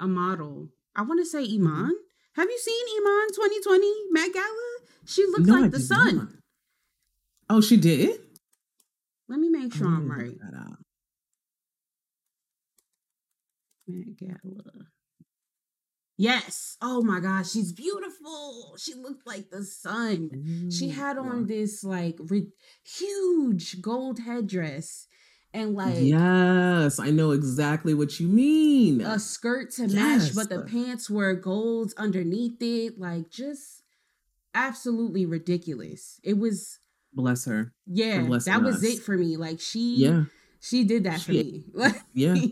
[0.01, 0.71] a model.
[0.97, 1.91] I want to say mm-hmm.
[2.37, 4.79] Have you seen Iman 2020 Met Gala?
[5.05, 6.17] She looks no, like I the sun.
[6.17, 6.29] Not.
[7.49, 8.21] Oh, she did?
[9.29, 10.37] Let me make sure I'm right.
[13.89, 14.87] Met Gala.
[16.17, 16.77] Yes.
[16.83, 18.77] Oh my gosh, she's beautiful.
[18.79, 20.31] She looked like the sun.
[20.35, 22.53] Ooh, she had on this like re-
[22.85, 25.07] huge gold headdress
[25.53, 29.01] and like yes i know exactly what you mean.
[29.01, 29.93] a skirt to yes.
[29.93, 33.81] match but the pants were gold underneath it like just
[34.55, 36.21] absolutely ridiculous.
[36.23, 36.79] It was
[37.13, 37.73] bless her.
[37.87, 38.85] Yeah that was us.
[38.85, 40.25] it for me like she yeah.
[40.61, 41.65] she did that for me.
[42.15, 42.35] Yeah.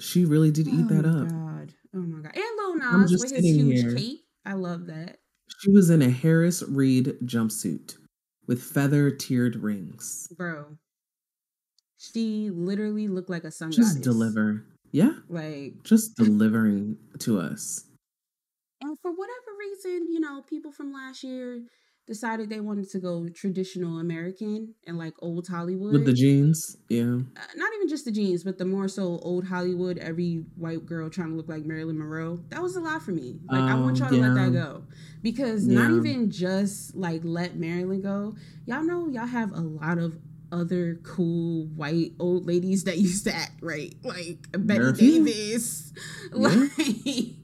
[0.00, 1.28] She really did eat oh that up.
[1.28, 1.74] God.
[1.92, 2.36] Oh my god.
[2.36, 3.96] And Lil Nas with his huge here.
[3.96, 4.20] cape.
[4.46, 5.16] I love that.
[5.58, 7.96] She was in a harris reed jumpsuit
[8.46, 10.28] with feather tiered rings.
[10.36, 10.78] Bro
[11.98, 14.04] she literally looked like a sun just goddess.
[14.04, 14.64] deliver.
[14.92, 15.12] Yeah.
[15.28, 17.84] Like just delivering to us.
[18.80, 21.62] And for whatever reason you know people from last year
[22.06, 25.92] decided they wanted to go traditional american and like old hollywood.
[25.92, 26.76] With the jeans?
[26.88, 27.02] Yeah.
[27.02, 31.10] Uh, not even just the jeans but the more so old hollywood every white girl
[31.10, 32.38] trying to look like marilyn monroe.
[32.50, 33.40] That was a lot for me.
[33.50, 34.84] Like i want y'all to let that go.
[35.22, 35.80] Because yeah.
[35.80, 40.16] not even just like let marilyn go y'all know y'all have a lot of
[40.52, 45.92] other cool white old ladies that used to act right, like Bette Davis,
[46.32, 46.48] yeah.
[46.48, 47.34] like.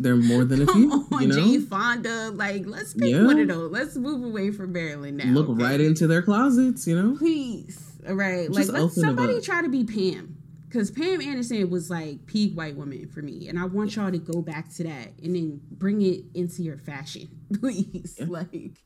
[0.00, 0.90] They're more than a few.
[0.90, 1.34] On, you know?
[1.34, 2.30] Jane Fonda.
[2.30, 3.22] Like, let's pick yeah.
[3.22, 3.70] one of those.
[3.70, 5.26] Let's move away from Marilyn now.
[5.26, 5.62] Look okay?
[5.62, 7.18] right into their closets, you know?
[7.18, 7.98] Please.
[8.08, 8.50] All right.
[8.50, 10.38] Just like, let somebody try to be Pam.
[10.66, 13.48] Because Pam Anderson was like peak white woman for me.
[13.48, 16.78] And I want y'all to go back to that and then bring it into your
[16.78, 17.28] fashion.
[17.60, 18.16] Please.
[18.18, 18.26] Yeah.
[18.28, 18.78] Like,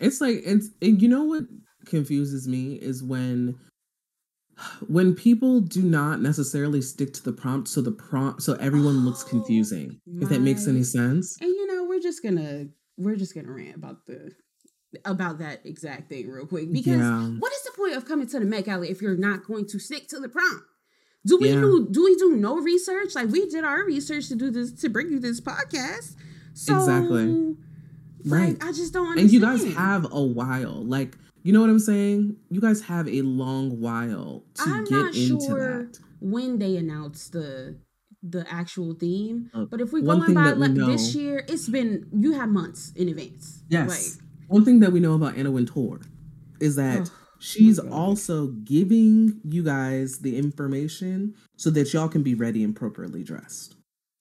[0.00, 1.44] it's like, it's, and you know what
[1.88, 3.58] confuses me is when
[4.88, 9.24] when people do not necessarily stick to the prompt so the prompt so everyone looks
[9.24, 10.22] oh confusing my.
[10.22, 13.76] if that makes any sense and you know we're just gonna we're just gonna rant
[13.76, 14.32] about the
[15.04, 17.20] about that exact thing real quick because yeah.
[17.38, 19.78] what is the point of coming to the Met Gala if you're not going to
[19.78, 20.64] stick to the prompt?
[21.26, 21.60] Do we yeah.
[21.60, 23.14] do do we do no research?
[23.14, 26.14] Like we did our research to do this to bring you this podcast.
[26.54, 27.56] So, exactly.
[28.24, 28.56] Right.
[28.62, 29.18] I just don't understand.
[29.20, 30.84] And you guys have a while.
[30.84, 32.36] Like you know what I'm saying?
[32.50, 35.98] You guys have a long while to I'm get into sure that.
[36.20, 37.76] When they announced the
[38.22, 42.08] the actual theme, uh, but if we going by like know, this year, it's been
[42.12, 43.62] you have months in advance.
[43.68, 43.88] Yes.
[43.88, 46.00] Like, one thing that we know about Anna Wintour
[46.58, 52.34] is that oh, she's also giving you guys the information so that y'all can be
[52.34, 53.76] ready and properly dressed.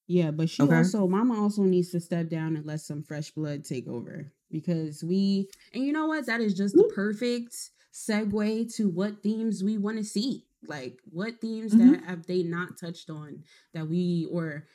[0.07, 0.77] Yeah, but she okay.
[0.77, 5.03] also Mama also needs to step down and let some fresh blood take over because
[5.03, 6.25] we and you know what?
[6.25, 7.55] That is just the perfect
[7.93, 10.43] segue to what themes we want to see.
[10.67, 11.93] Like what themes mm-hmm.
[11.93, 14.65] that have they not touched on that we or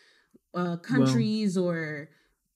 [0.54, 2.08] uh countries well, or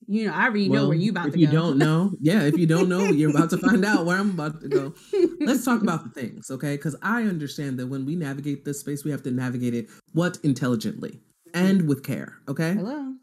[0.06, 1.32] you know i already well, know where you about to go.
[1.32, 4.04] if to you don't know yeah if you don't know you're about to find out
[4.04, 4.94] where i'm about to go.
[5.40, 6.76] Let's talk about the things okay?
[6.76, 10.38] Because i understand that when we navigate this space we have to navigate it what
[10.42, 11.20] intelligently
[11.54, 12.74] and with care okay?
[12.74, 13.14] Hello.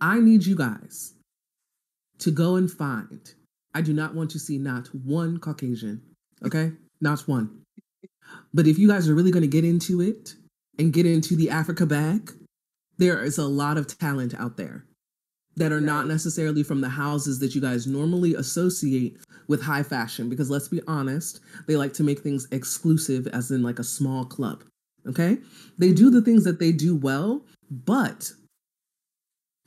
[0.00, 1.14] I need you guys
[2.20, 3.34] to go and find.
[3.74, 6.02] I do not want to see not one Caucasian,
[6.44, 6.72] okay?
[7.00, 7.62] not one.
[8.52, 10.34] But if you guys are really going to get into it
[10.78, 12.32] and get into the Africa bag,
[12.98, 14.84] there is a lot of talent out there.
[15.56, 15.84] that are Right.
[15.84, 20.68] not necessarily from the houses that you guys normally associate with high fashion because let's
[20.68, 24.62] be honest they like to make things exclusive as in like a small club
[25.06, 25.38] okay
[25.76, 28.30] they do the things that they do well but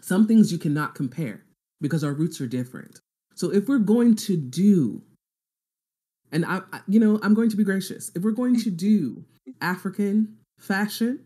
[0.02, 1.44] some things you cannot compare
[1.84, 3.00] because our roots are different
[3.36, 5.02] so if we're going to do
[6.32, 9.24] and I, I you know i'm going to be gracious if we're going to do
[9.62, 11.20] african fashion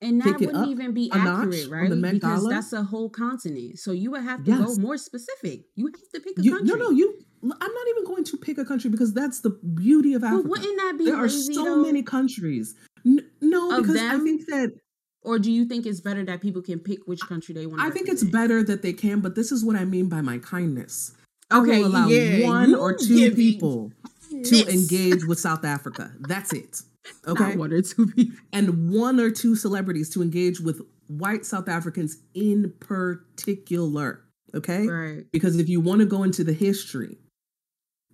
[0.00, 1.90] And that wouldn't even be accurate, right?
[1.90, 2.50] Because Gala.
[2.54, 3.80] that's a whole continent.
[3.80, 5.56] So you would have to go more specific.
[5.74, 6.68] You have to pick a you, country.
[6.68, 7.06] no no you
[7.42, 9.50] i'm not even going to pick a country because that's the
[9.84, 11.82] beauty of africa But wouldn't that be there are so though?
[11.88, 12.66] many countries
[13.06, 14.24] N- no because i them?
[14.26, 14.68] think that
[15.28, 17.80] Or do you think it's better that people can pick which country they want?
[17.82, 20.38] i think it's better that they can but this is what i mean by my
[20.38, 21.12] kindness
[21.50, 23.90] Okay, allow yeah, one or two people
[24.30, 24.68] to this.
[24.68, 26.82] engage with south africa that's it
[27.26, 28.36] okay Not one or two people.
[28.52, 35.24] and one or two celebrities to engage with white south africans in particular okay Right.
[35.32, 37.18] because if you want to go into the history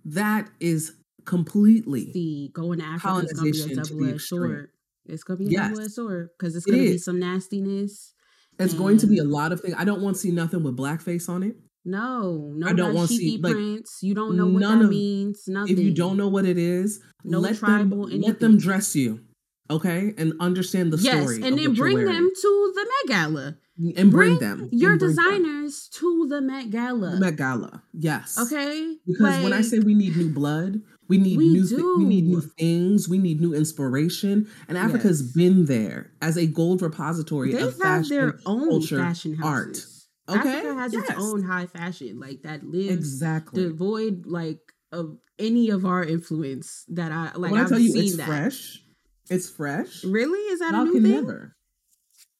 [0.05, 0.93] that is
[1.25, 4.19] completely See, going to Africa is gonna be a to the extreme.
[4.19, 4.69] sword.
[5.07, 5.95] It's gonna be a Yes.
[5.95, 8.13] sword because it's gonna be some nastiness.
[8.57, 9.75] It's going to be a lot of things.
[9.77, 11.57] I don't want to see nothing with blackface on it.
[11.83, 13.99] No, no I don't wanna see, sheepy like, prints.
[14.01, 15.43] You don't know what that of- means.
[15.47, 15.73] Nothing.
[15.77, 19.19] If you don't know what it is, No let tribal them let them dress you,
[19.69, 21.41] okay, and understand the yes, story.
[21.43, 23.57] and then bring them to the Met Gala.
[23.97, 24.69] and bring, them.
[24.71, 25.25] Your and bring them.
[25.25, 27.11] designers to the Met Gala.
[27.11, 28.37] The Met Gala, yes.
[28.39, 32.05] Okay, Because when I say we need new blood, we need We new thi- we
[32.05, 35.31] need new things, we need new inspiration, and Africa's Yes.
[35.33, 38.09] been there as a gold repository they of have fashion.
[38.15, 39.85] their own culture, fashion art.
[40.27, 43.63] Okay, Africa has its own high fashion, like that lives Exactly.
[43.63, 44.59] devoid like
[44.91, 47.51] of any of our influence that I like.
[47.51, 48.25] when I I've tell you it's that.
[48.27, 48.83] fresh,
[49.29, 50.03] it's fresh.
[50.03, 51.03] Really, is that a new thing?
[51.11, 51.55] never?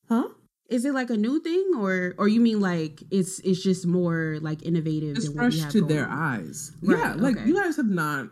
[0.10, 0.30] Huh?
[0.68, 4.40] Is it like a new thing, or or you mean like it's it's just more
[4.42, 5.18] like innovative?
[5.18, 6.18] It's than what we fresh to their on?
[6.18, 6.72] eyes.
[6.82, 7.48] Right, yeah, like okay.
[7.48, 8.30] you guys have not.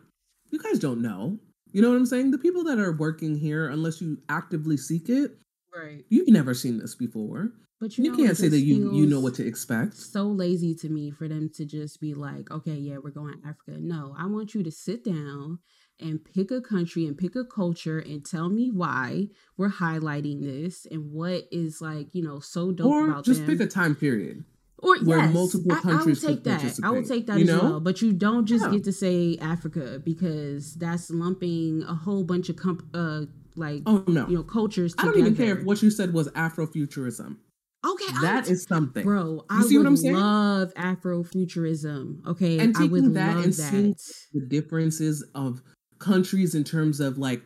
[0.53, 1.39] You guys don't know.
[1.71, 2.29] You know what I'm saying?
[2.29, 5.31] The people that are working here, unless you actively seek it,
[5.75, 7.51] Right, you've never seen this before.
[7.81, 9.97] but you, You, know, can't say that you you know what to expect.
[9.97, 13.47] So lazy to me for them to just be like, okay, yeah, we're going to
[13.47, 13.79] Africa.
[13.81, 15.57] No, I want you to sit down
[15.99, 20.85] and pick a country and pick a culture and tell me why we're highlighting this
[20.91, 23.49] and what is like, you know, so dope Or about just them.
[23.57, 24.43] pick a time period.
[24.83, 26.79] Or where yes, multiple I- I, will countries take that.
[26.83, 27.59] I will take that you as know?
[27.63, 27.79] well.
[27.79, 28.71] But you don't just Yeah.
[28.71, 34.03] get to say Africa because that's lumping a whole bunch of comp- uh like Oh
[34.07, 34.93] no, you know cultures.
[34.97, 37.37] I don't even care if what you said was Afrofuturism.
[37.85, 39.03] Okay, That is something.
[39.03, 39.43] bro.
[39.49, 40.15] I see would what I'm saying?
[40.15, 42.25] love Afrofuturism.
[42.25, 43.71] Okay, And I would taking that love and that.
[43.71, 43.95] seeing
[44.33, 45.61] the differences of
[45.99, 47.41] countries in terms of like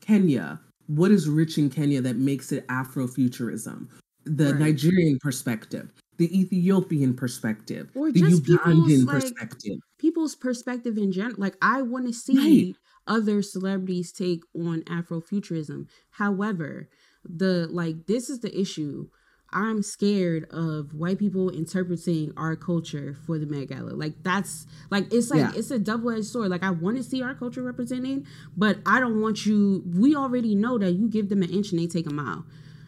[0.00, 0.60] Kenya.
[0.88, 3.88] What is rich in Kenya that makes it Afrofuturism?
[4.24, 4.58] The Right.
[4.58, 9.78] Nigerian perspective, the Ethiopian perspective, Or the Ugandan like, perspective.
[9.98, 11.36] people's perspective in general.
[11.38, 12.76] Like I want to see Right.
[13.06, 15.86] other celebrities take on Afrofuturism.
[16.10, 16.88] However,
[17.24, 19.08] the like this is the issue.
[19.52, 23.90] I'm scared of white people interpreting our culture for the Met Gala.
[23.94, 25.52] Like that's like it's like Yeah.
[25.54, 26.50] it's a double edged sword.
[26.50, 28.26] Like I want to see our culture represented,
[28.56, 29.84] but I don't want you.
[29.86, 32.44] We already know that you give them an inch and they take a mile.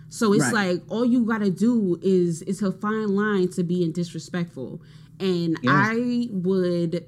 [0.09, 0.71] So it's Right.
[0.77, 4.81] like all you gotta do is it's a fine line to being disrespectful,
[5.21, 5.71] and Yeah.
[5.73, 7.05] I would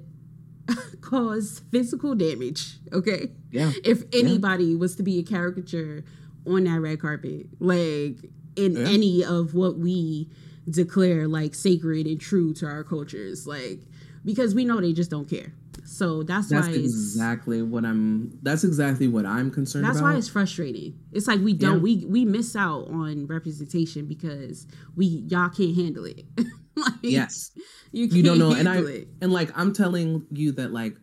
[1.00, 2.78] cause physical damage.
[2.92, 3.72] Okay, Yeah.
[3.84, 6.04] if anybody was to be a caricature
[6.46, 8.88] on that red carpet, like in Yeah.
[8.88, 10.28] any of what we
[10.68, 13.80] declare like sacred and true to our cultures, like
[14.24, 15.54] because we know they just don't care.
[15.90, 18.38] So that's, That's why it's exactly what I'm.
[18.42, 20.12] That's exactly what I'm concerned that's about.
[20.12, 20.96] why it's frustrating.
[21.10, 21.82] It's like we don't Yeah.
[21.82, 26.24] we we miss out on representation because we y'all can't handle it.
[26.76, 27.50] like, yes.
[27.90, 29.08] you, you don't can't know and i it.
[29.20, 30.96] and like i'm telling you that like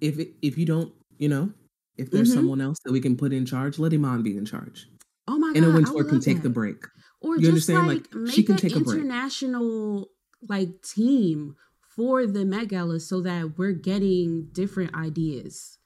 [0.00, 1.52] if it, if you don't you know
[1.96, 2.34] if there's Mhm.
[2.34, 4.88] someone else that we can put in charge let iman be in charge
[5.26, 6.82] Oh my god, Anna Wintour can take the break
[7.20, 7.86] or You just understand?
[7.88, 8.98] like, Like, make she can an take a break.
[9.00, 10.08] international
[10.48, 11.56] like team
[11.98, 15.78] for the Met Gala so that we're getting different ideas.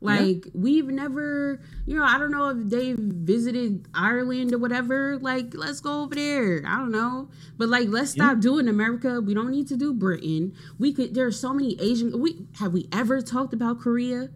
[0.00, 0.20] Yeah.
[0.20, 5.18] Like we've never, you know, I don't know if they've visited Ireland or whatever.
[5.18, 6.62] Like, let's go over there.
[6.66, 7.28] I don't know,
[7.58, 8.30] but like, let's Yeah.
[8.30, 9.20] stop doing America.
[9.20, 10.54] We don't need to do Britain.
[10.78, 11.14] We could.
[11.14, 12.18] There are so many Asian.
[12.18, 14.30] We have we ever talked about Korea?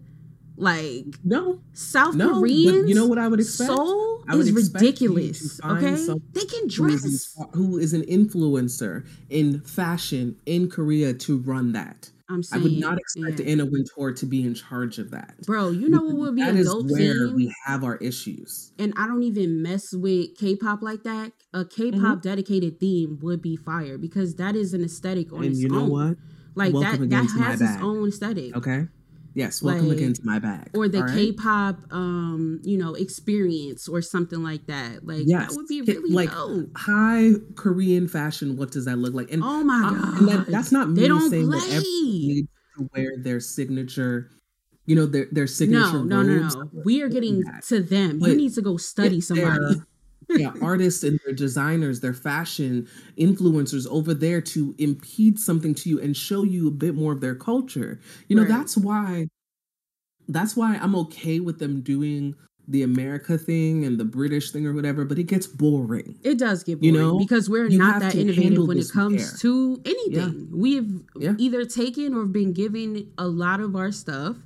[0.62, 2.88] Like no South No, Koreans.
[2.88, 3.66] you know what I would expect?
[3.72, 5.60] Seoul I would is expect ridiculous.
[5.64, 5.96] Okay,
[6.34, 7.36] they can who is, dress.
[7.54, 12.78] who is an influencer in fashion in korea to run that I'm saying, I would
[12.78, 13.46] not expect yeah.
[13.52, 15.34] Anna Wintour to be in charge of that.
[15.44, 17.34] Bro, you know what would be that a is where thing?
[17.34, 18.72] we have our issues.
[18.78, 21.32] and I don't even mess with K-pop like that.
[21.52, 22.20] A K-pop Mm-hmm.
[22.20, 25.80] dedicated theme would be fire because that is an aesthetic on and its you know
[25.80, 25.90] own.
[25.90, 26.16] what?
[26.54, 28.56] Like Welcome that that has its own aesthetic.
[28.56, 28.86] Okay.
[29.34, 29.62] Yes.
[29.62, 30.70] Welcome Like- again to my bag.
[30.74, 31.14] Or the right?
[31.14, 35.06] K-pop, um, you know, experience or something like that.
[35.06, 35.50] Like Yes.
[35.50, 36.70] that would be really like dope.
[36.76, 38.56] high Korean fashion.
[38.56, 39.32] What does that look like?
[39.32, 40.18] And Oh my god!
[40.18, 41.58] and that, that's not me they don't saying play.
[41.58, 41.82] that everyone
[42.28, 44.30] needs to wear their signature,
[44.86, 46.02] you know, their their signature.
[46.04, 46.70] no, no, no, no.
[46.84, 47.62] We are getting that.
[47.68, 48.18] to them.
[48.18, 49.76] But you need to go study somebody.
[50.38, 56.00] Yeah, artists and their designers, their fashion influencers over there to impede something to you
[56.00, 58.00] and show you a bit more of their culture.
[58.28, 58.48] You know, Right.
[58.50, 59.28] that's why
[60.28, 62.34] that's why I'm okay with them doing
[62.68, 66.14] the America thing and the British thing or whatever, but it gets boring.
[66.22, 69.38] It does get You know, because we're you not that innovative when it comes care.
[69.40, 70.48] to anything.
[70.52, 71.34] We've Yeah.
[71.38, 74.36] either taken or been given a lot of our stuff.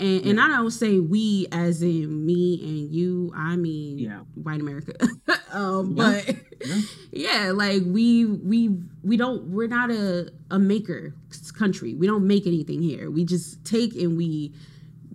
[0.00, 4.20] And, and I don't say we as in me and you, I mean Yeah.
[4.34, 4.94] white America.
[5.52, 6.22] um, Yeah.
[6.26, 6.36] but
[6.66, 6.80] Yeah.
[7.12, 11.14] yeah, like we we we don't we're not a, a maker
[11.56, 11.94] country.
[11.94, 13.10] We don't make anything here.
[13.10, 14.52] We just take and we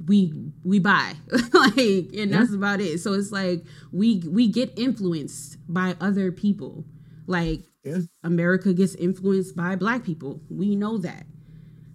[0.08, 1.14] we we buy
[1.54, 6.86] like and that's about it so it's like we we get influenced by other people
[7.28, 8.00] like Yeah.
[8.24, 11.26] america gets influenced by black people we know that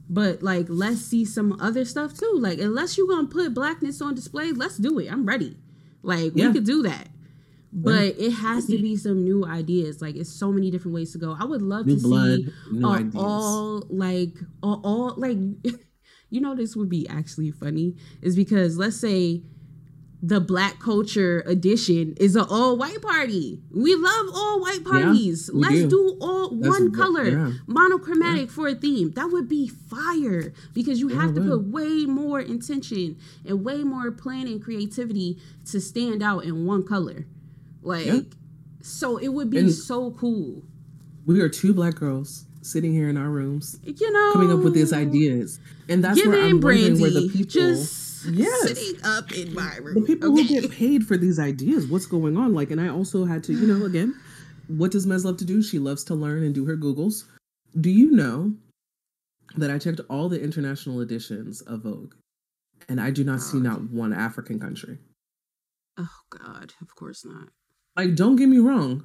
[0.09, 2.33] but like let's see some other stuff too.
[2.39, 5.11] Like unless you're gonna put blackness on display let's do it.
[5.11, 5.57] I'm ready.
[6.03, 6.49] Like Yeah.
[6.49, 7.09] we could do that.
[7.77, 10.01] But it has to be some new ideas.
[10.01, 11.37] Like it's so many different ways to go.
[11.39, 13.15] I would love New to blood, see new uh, ideas.
[13.17, 15.39] all like all, all like
[16.31, 19.43] you know this would be actually funny is because let's say
[20.27, 23.61] the black culture edition is an all white party.
[23.71, 25.51] We love all white parties.
[25.53, 25.89] we Let's do.
[25.91, 27.53] do, all one color, yeah.
[27.67, 29.11] monochromatic for a theme.
[29.13, 33.85] That would be fire because you Yeah, have to put way more intention and way
[33.85, 35.39] more planning and creativity
[35.71, 37.27] to stand out in one color.
[37.83, 38.21] Like Yeah.
[38.81, 40.63] so it would be And- so cool.
[41.27, 44.73] We are two black girls sitting here in our rooms You know coming up with
[44.73, 45.59] these ideas.
[45.87, 48.69] And that's where I'm wondering where the people just Yes.
[48.69, 49.95] sitting up in my room.
[49.95, 50.43] the people okay?
[50.43, 52.55] who get paid for these ideas, what's going on?
[52.55, 53.87] Like, and I also had to, you know, mm-hmm.
[53.87, 54.15] again,
[54.69, 55.63] what does Mez love to do?
[55.63, 57.25] She loves to learn and do her Googles.
[57.81, 58.55] Do you know
[59.57, 62.15] that I checked all the international editions of Vogue
[62.89, 64.99] and I do not see not one African country?
[65.99, 67.49] Oh God, of course not.
[67.97, 69.05] Like, don't get me wrong.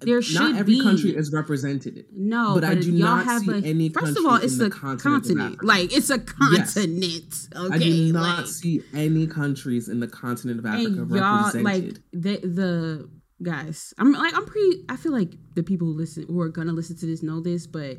[0.00, 0.82] There not every be.
[0.82, 2.04] country is represented.
[2.12, 3.56] No, But but, I do not have see a.
[3.56, 5.64] any first of all, it's a continent continent.
[5.64, 6.18] Like it's a
[6.52, 6.74] Yes.
[6.74, 7.48] continent.
[7.56, 11.64] Okay, I do not like, see any countries in the continent of Africa represented.
[11.64, 13.08] like the the
[13.42, 13.94] guys.
[13.98, 14.84] I'm like I'm pretty.
[14.88, 17.66] I feel like the people who listen who are gonna listen to this know this,
[17.66, 17.98] but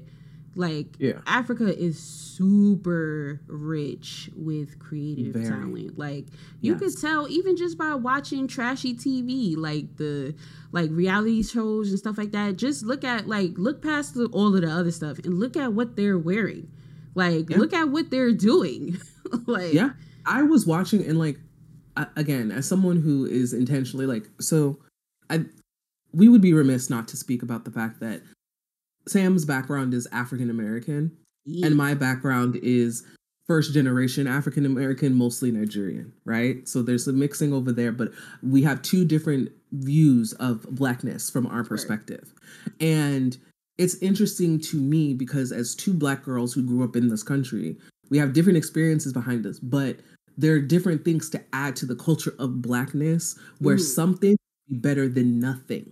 [0.56, 1.20] like Yeah.
[1.28, 5.48] Africa is super rich with creative Very.
[5.48, 5.98] talent.
[5.98, 6.26] Like
[6.62, 10.36] you could tell even just by watching trashy TV, like the
[10.72, 12.58] like reality shows and stuff like that.
[12.58, 15.74] Just look at like look past the, all of the other stuff and look at
[15.74, 16.70] what they're wearing.
[17.16, 17.58] Like Yeah.
[17.58, 18.98] look at what they're doing.
[19.46, 19.92] like Yeah,
[20.26, 21.40] I was watching and like
[21.98, 24.80] I, again, as someone who is intentionally like so,
[25.30, 25.46] I
[26.14, 28.22] we would be remiss not to speak about the fact that
[29.10, 31.12] Sam's background is African American
[31.46, 31.66] yeah.
[31.66, 33.04] and my background is
[33.48, 36.68] first generation African American, mostly Nigerian, right?
[36.68, 38.12] So there's a mixing over there, but
[38.44, 42.32] we have two different views of blackness from our perspective.
[42.80, 43.36] And
[43.80, 47.76] it's interesting to me because as two black girls who grew up in this country,
[48.12, 49.98] we have different experiences behind us, but
[50.38, 53.82] there are different things to add to the culture of blackness where Mhm.
[53.82, 54.38] something
[54.70, 55.92] better than nothing.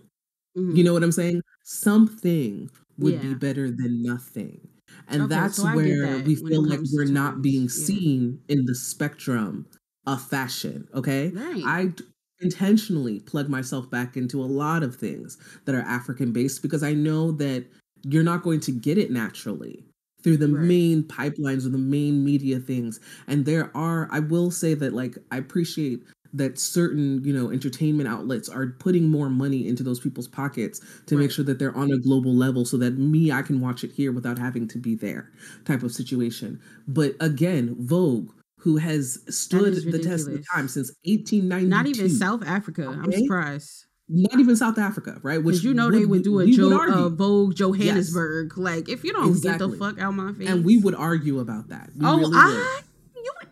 [0.56, 0.76] Mhm.
[0.76, 1.42] You know what I'm saying?
[1.64, 4.68] Something would be better than nothing.
[5.08, 7.86] And Okay, that's so where that we feel like we're not terms, being yeah.
[7.86, 9.66] seen in the spectrum
[10.06, 10.88] of fashion.
[10.94, 11.32] Okay.
[11.32, 11.64] Right.
[11.64, 12.04] I d-
[12.40, 15.36] intentionally plug myself back into a lot of things
[15.66, 17.66] that are African based because I know that
[18.04, 19.84] you're not going to get it naturally
[20.22, 20.64] through the Right.
[20.64, 23.00] main pipelines or the main media things.
[23.26, 26.02] And there are, I will say that, like, I appreciate
[26.34, 31.16] that certain, you know, entertainment outlets are putting more money into those people's pockets to
[31.16, 33.92] make sure that they're on a global level so that me, I can watch it
[33.92, 35.30] here without having to be there
[35.64, 36.60] type of situation.
[36.86, 41.68] But again, Vogue, who has stood the test of time since 1892.
[41.68, 42.88] Not even South Africa.
[42.88, 43.86] I'm surprised.
[44.10, 45.42] Not even South Africa, right?
[45.42, 47.08] Which you know they would do a jo- would uh.
[47.10, 48.56] Vogue Johannesburg.
[48.56, 50.48] Like if you don't get the fuck out my face.
[50.48, 51.90] and we would argue about that.
[51.94, 52.84] We oh, really I would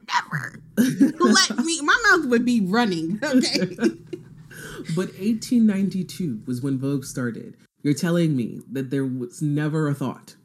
[0.09, 1.81] never let me.
[1.83, 3.19] My mouth would be running.
[3.23, 3.77] Okay.
[4.95, 7.57] But 1892 was when Vogue started.
[7.83, 10.37] You're telling me that there was never a thought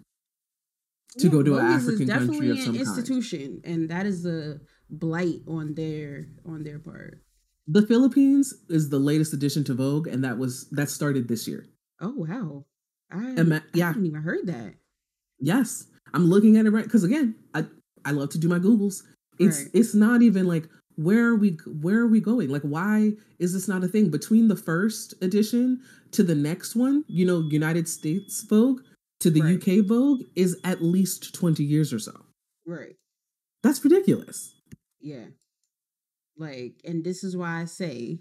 [1.17, 3.65] to yeah, go to Vogue an African country of some an institution, kind.
[3.65, 4.59] and that is a
[4.89, 7.21] blight on their on their part.
[7.67, 11.67] The Philippines is the latest addition to Vogue, and that was that started this year.
[11.99, 12.65] Oh wow!
[13.11, 13.85] I, Ima- yeah.
[13.85, 14.73] I haven't even heard that.
[15.39, 17.65] Yes, I'm looking at it right because again, I
[18.03, 19.03] I love to do my googles.
[19.41, 19.71] It's right.
[19.73, 22.49] it's not even like where are we where are we going?
[22.49, 25.81] Like why is this not a thing between the first edition
[26.11, 27.03] to the next one?
[27.07, 28.81] You know, United States Vogue
[29.21, 29.55] to the right.
[29.55, 32.25] UK Vogue is at least 20 years or so.
[32.65, 32.95] Right.
[33.63, 34.55] That's ridiculous.
[34.99, 35.25] Yeah.
[36.37, 38.19] Like, and this is why I say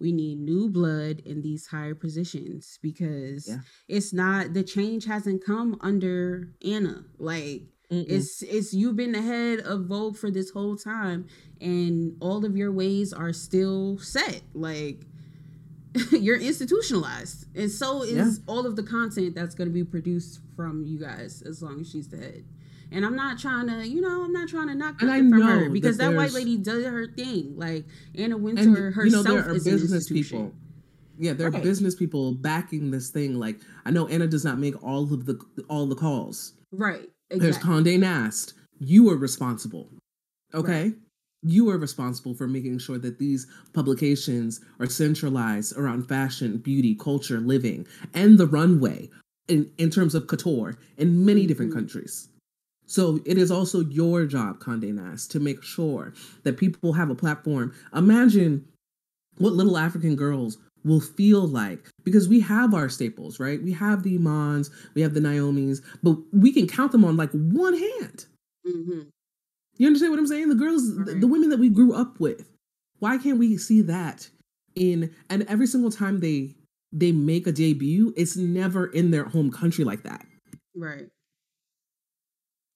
[0.00, 3.58] we need new blood in these higher positions because yeah.
[3.86, 7.04] it's not the change hasn't come under Anna.
[7.18, 8.06] Like Mm-mm.
[8.08, 11.26] it's it's you've been the head of Vogue for this whole time
[11.60, 14.42] and all of your ways are still set.
[14.54, 15.06] Like
[16.12, 17.46] you're institutionalized.
[17.56, 18.44] And so is yeah.
[18.46, 21.90] all of the content that's going to be produced from you guys as long as
[21.90, 22.44] she's the head.
[22.92, 25.70] And I'm not trying to, you know, I'm not trying to knock nothing from her
[25.70, 27.54] because that, that white lady does her thing.
[27.56, 27.84] Like
[28.16, 30.52] Anna Wintour and, herself you know, there are is business people.
[31.16, 31.62] Yeah, there are right.
[31.62, 33.38] business people backing this thing.
[33.38, 36.54] Like I know Anna does not make all of the all the calls.
[36.72, 37.08] Right.
[37.30, 37.38] Exactly.
[37.38, 38.54] There's Condé Nast.
[38.78, 39.88] You are responsible.
[40.54, 40.82] Okay.
[40.82, 40.94] Right.
[41.42, 47.40] You are responsible for making sure that these publications are centralized around fashion, beauty, culture,
[47.40, 49.08] living, and the runway
[49.48, 51.80] in, in terms of couture in many different mm-hmm.
[51.80, 52.28] countries.
[52.86, 56.12] So it is also your job, Condé Nast, to make sure
[56.42, 57.72] that people have a platform.
[57.94, 58.66] Imagine
[59.38, 63.62] what little African girls will feel like because we have our staples, right?
[63.62, 67.30] We have the Imans, we have the Naomis, but we can count them on like
[67.32, 68.26] one hand.
[68.66, 69.00] Mm-hmm.
[69.76, 70.48] You understand what I'm saying?
[70.48, 71.06] The girls, right.
[71.06, 72.48] the, the women that we grew up with.
[72.98, 74.28] Why can't we see that
[74.74, 76.54] in and every single time they
[76.92, 80.26] they make a debut, it's never in their home country like that.
[80.74, 81.06] Right.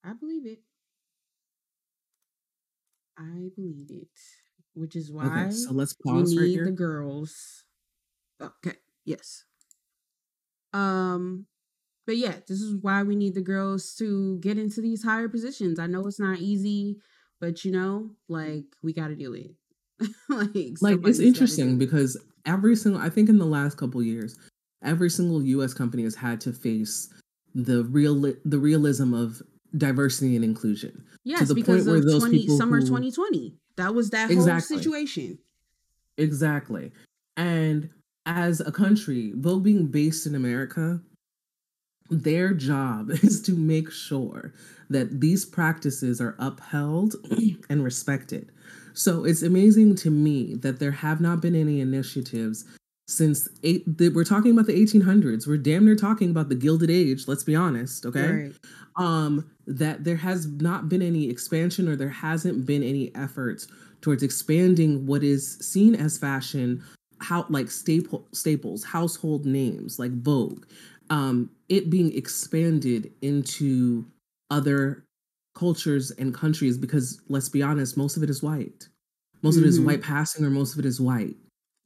[0.04, 0.60] I believe it.
[3.18, 4.08] I believe it.
[4.74, 6.64] Which is why okay, so let's pause we right need here.
[6.64, 7.64] the girls.
[8.42, 9.44] Okay, yes.
[10.72, 11.46] Um,
[12.06, 15.78] but yeah, this is why we need the girls to get into these higher positions.
[15.78, 16.98] I know it's not easy,
[17.40, 19.52] but you know, like we got to do it.
[20.28, 24.36] like, like it's interesting because every single, I think in the last couple years,
[24.82, 25.72] every single U.S.
[25.72, 27.08] company has had to face
[27.54, 29.40] the real the realism of
[29.76, 31.04] diversity and inclusion.
[31.24, 33.54] Yes, to the because point where those 20, people summer who, 2020.
[33.76, 35.38] That was that exactly, whole situation.
[36.16, 36.92] Exactly.
[37.36, 37.90] And
[38.26, 41.00] as a country, Vogue being based in America,
[42.10, 44.52] their job is to make sure
[44.90, 47.14] that these practices are upheld
[47.68, 48.50] and respected.
[48.92, 52.64] So it's amazing to me that there have not been any initiatives
[53.06, 56.88] since eight the, we're talking about the 1800s we're damn near talking about the gilded
[56.88, 58.52] age let's be honest okay right.
[58.96, 63.68] um that there has not been any expansion or there hasn't been any efforts
[64.00, 66.82] towards expanding what is seen as fashion
[67.20, 70.64] how like staple staples household names like vogue
[71.10, 74.04] um it being expanded into
[74.50, 75.04] other
[75.54, 78.88] cultures and countries because let's be honest most of it is white
[79.42, 79.60] most mm-hmm.
[79.60, 79.86] of it is mm-hmm.
[79.86, 81.36] white passing or most of it is white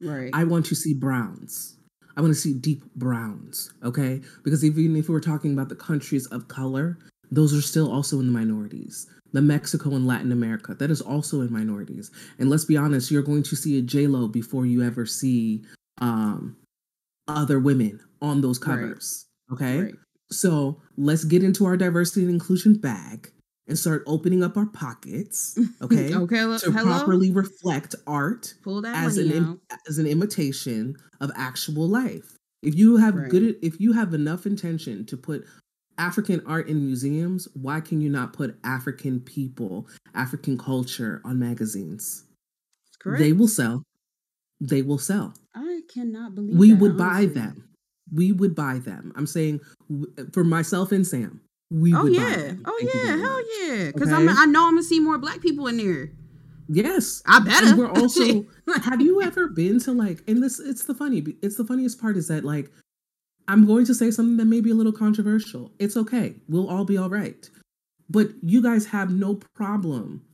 [0.01, 0.29] Right.
[0.33, 1.77] I want to see browns.
[2.15, 4.21] I want to see deep browns, okay?
[4.43, 6.97] Because even if we're talking about the countries of color,
[7.31, 9.07] those are still also in the minorities.
[9.31, 12.11] The Mexico and Latin America, that is also in minorities.
[12.39, 15.63] And let's be honest, you're going to see a J Lo before you ever see
[16.01, 16.55] um,
[17.27, 19.55] other women on those covers, right.
[19.55, 19.81] okay?
[19.81, 19.95] Right.
[20.31, 23.31] So let's get into our diversity and inclusion bag
[23.67, 26.13] and start opening up our pockets, okay?
[26.13, 26.97] okay, to hello?
[26.97, 28.53] properly reflect art
[28.85, 32.35] as an Im- as an imitation of actual life.
[32.61, 33.29] If you have right.
[33.29, 35.45] good if you have enough intention to put
[35.99, 42.25] African art in museums, why can you not put African people, African culture on magazines?
[42.99, 43.19] Correct.
[43.19, 43.83] They will sell.
[44.59, 45.33] They will sell.
[45.55, 47.27] I cannot believe we that, would honestly.
[47.27, 47.69] buy them.
[48.11, 49.13] We would buy them.
[49.15, 49.59] I'm saying
[50.33, 51.41] for myself and Sam,
[51.71, 54.27] we oh yeah oh Thank yeah hell yeah because okay?
[54.27, 56.09] i know i'm gonna see more black people in there
[56.67, 58.45] yes i better and we're also
[58.83, 62.17] have you ever been to like and this it's the funny it's the funniest part
[62.17, 62.71] is that like
[63.49, 66.85] i'm going to say something that may be a little controversial it's okay we'll all
[66.85, 67.49] be all right
[68.09, 70.25] but you guys have no problem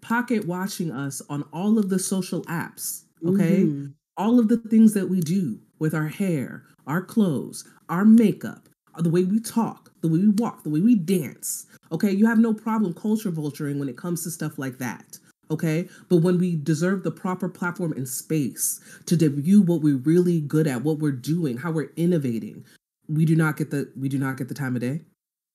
[0.00, 3.86] pocket watching us on all of the social apps okay mm-hmm.
[4.16, 8.68] all of the things that we do with our hair our clothes our makeup
[9.02, 11.66] the way we talk, the way we walk, the way we dance.
[11.92, 15.18] Okay, you have no problem culture vulturing when it comes to stuff like that.
[15.50, 20.40] Okay, but when we deserve the proper platform and space to debut what we're really
[20.40, 22.66] good at, what we're doing, how we're innovating,
[23.08, 25.00] we do not get the we do not get the time of day.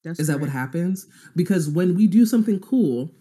[0.03, 0.39] That's is correct.
[0.39, 1.07] that what happens?
[1.35, 3.11] Because when we do something cool,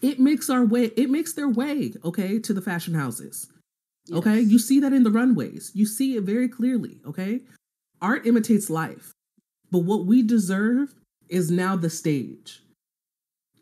[0.00, 3.48] it makes our way, it makes their way, okay, to the fashion houses.
[4.06, 4.18] Yes.
[4.18, 4.40] Okay.
[4.40, 5.70] You see that in the runways.
[5.74, 7.00] You see it very clearly.
[7.06, 7.40] Okay.
[8.00, 9.12] Art imitates life.
[9.70, 10.94] But what we deserve
[11.28, 12.62] is now the stage.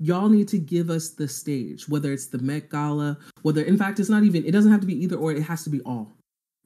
[0.00, 4.00] Y'all need to give us the stage, whether it's the Met Gala, whether, in fact,
[4.00, 6.16] it's not even, it doesn't have to be either or, it has to be all.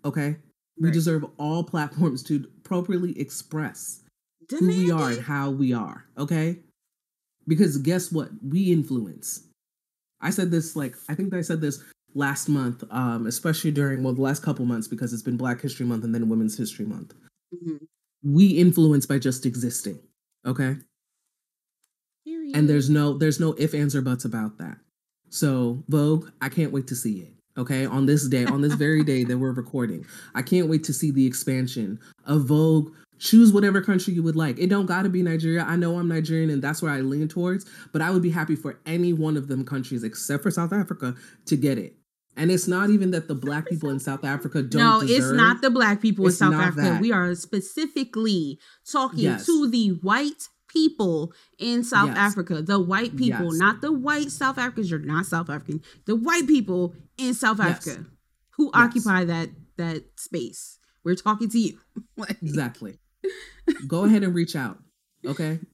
[0.05, 0.37] Okay.
[0.79, 0.95] We right.
[0.95, 4.03] deserve all platforms to appropriately express
[4.51, 6.05] who we are and how we are.
[6.19, 6.59] Okay.
[7.47, 8.31] Because guess what?
[8.43, 9.45] We influence.
[10.21, 11.83] I said this like I think I said this
[12.15, 15.87] last month, um, especially during well the last couple months because it's been Black History
[15.87, 17.15] Month and then Women's History Month.
[17.55, 17.85] Mm-hmm.
[18.23, 19.99] We influence by just existing.
[20.47, 20.77] Okay.
[22.45, 22.59] Period.
[22.59, 24.77] And there's no there's no if ands or buts about that.
[25.31, 27.33] So Vogue, I can't wait to see it.
[27.57, 30.93] Okay, on this day, on this very day that we're recording, I can't wait to
[30.93, 34.59] see the expansion of Vogue choose whatever country you would like.
[34.59, 35.63] It don't got to be Nigeria.
[35.63, 38.57] I know I'm Nigerian and that's where I lean towards, but I would be happy
[38.57, 41.15] for any one of them countries except for South Africa
[41.47, 41.97] to get it.
[42.37, 44.83] And it's not even that the black people in South Africa don't.
[44.83, 45.17] No, deserve.
[45.17, 46.91] it's not the black people it's in South Africa.
[46.91, 47.01] That.
[47.01, 48.59] We are specifically
[48.91, 49.47] talking yes.
[49.47, 52.19] to the white people in South yes.
[52.19, 52.61] Africa.
[52.61, 53.55] The white people, yes.
[53.55, 54.91] not the white South Africans.
[54.91, 55.83] You're not South African.
[56.07, 58.05] The white people in South Africa
[58.57, 60.79] who occupy that that space.
[61.05, 61.79] We're talking to you.
[62.17, 62.99] like, exactly
[63.87, 64.79] go ahead and reach out.
[65.25, 65.61] Okay.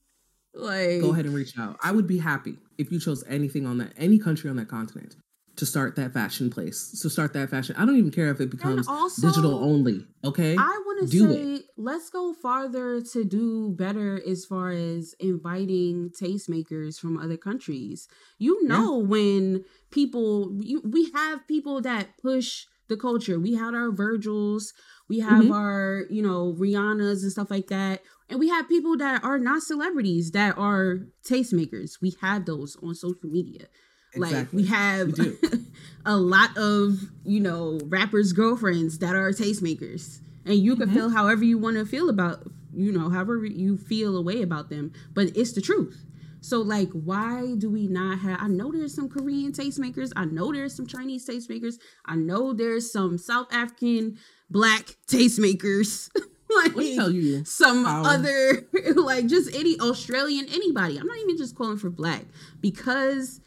[0.52, 1.76] Like go ahead and reach out.
[1.80, 5.14] I would be happy if you chose anything on that any country on that continent
[5.60, 6.98] to start that fashion place.
[7.02, 7.76] To start that fashion.
[7.78, 10.06] I don't even care if it becomes also, digital only.
[10.24, 10.56] Okay.
[10.56, 11.66] I want to say it.
[11.76, 18.08] let's go farther to do better as far as inviting tastemakers from other countries.
[18.38, 19.06] You know yeah.
[19.06, 23.38] when people you, we have people that push the culture.
[23.38, 24.72] We had our Virgils,
[25.10, 25.52] we have mm-hmm.
[25.52, 28.02] our, you know, Rihanna's and stuff like that.
[28.30, 32.00] And we have people that are not celebrities that are tastemakers.
[32.00, 33.66] We have those on social media.
[34.14, 34.38] Exactly.
[34.38, 35.38] Like we have we
[36.06, 40.20] a lot of, you know, rappers' girlfriends that are tastemakers.
[40.44, 40.96] And you can mm-hmm.
[40.96, 42.44] feel however you want to feel about,
[42.74, 44.92] you know, however you feel a way about them.
[45.14, 46.04] But it's the truth.
[46.40, 50.52] So like why do we not have I know there's some Korean tastemakers, I know
[50.52, 51.74] there's some Chinese tastemakers,
[52.06, 56.10] I know there's some South African black tastemakers.
[56.50, 60.96] like tell you some other like just any Australian anybody.
[60.96, 62.24] I'm not even just calling for black
[62.60, 63.40] because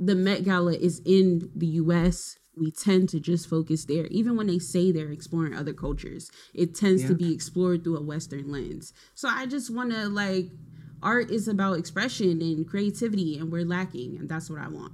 [0.00, 2.38] the Met Gala is in the US.
[2.56, 4.06] We tend to just focus there.
[4.06, 7.08] Even when they say they're exploring other cultures, it tends yeah.
[7.08, 8.92] to be explored through a Western lens.
[9.14, 10.50] So I just want to like,
[11.02, 14.92] art is about expression and creativity, and we're lacking, and that's what I want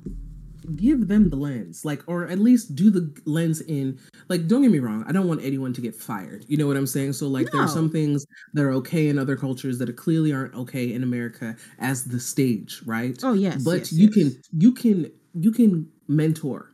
[0.75, 3.99] give them the lens like or at least do the lens in
[4.29, 6.77] like don't get me wrong i don't want anyone to get fired you know what
[6.77, 7.53] i'm saying so like no.
[7.53, 11.03] there are some things that are okay in other cultures that clearly aren't okay in
[11.03, 14.15] america as the stage right oh yes but yes, you yes.
[14.15, 16.73] can you can you can mentor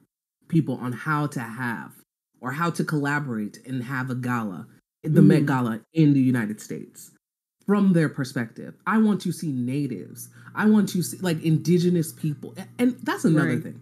[0.48, 1.92] people on how to have
[2.40, 4.66] or how to collaborate and have a gala
[5.02, 5.26] the mm.
[5.26, 7.12] met gala in the united states
[7.66, 8.74] from their perspective.
[8.86, 10.28] I want to see natives.
[10.54, 12.54] I want to see like indigenous people.
[12.78, 13.62] And that's another right.
[13.62, 13.80] thing.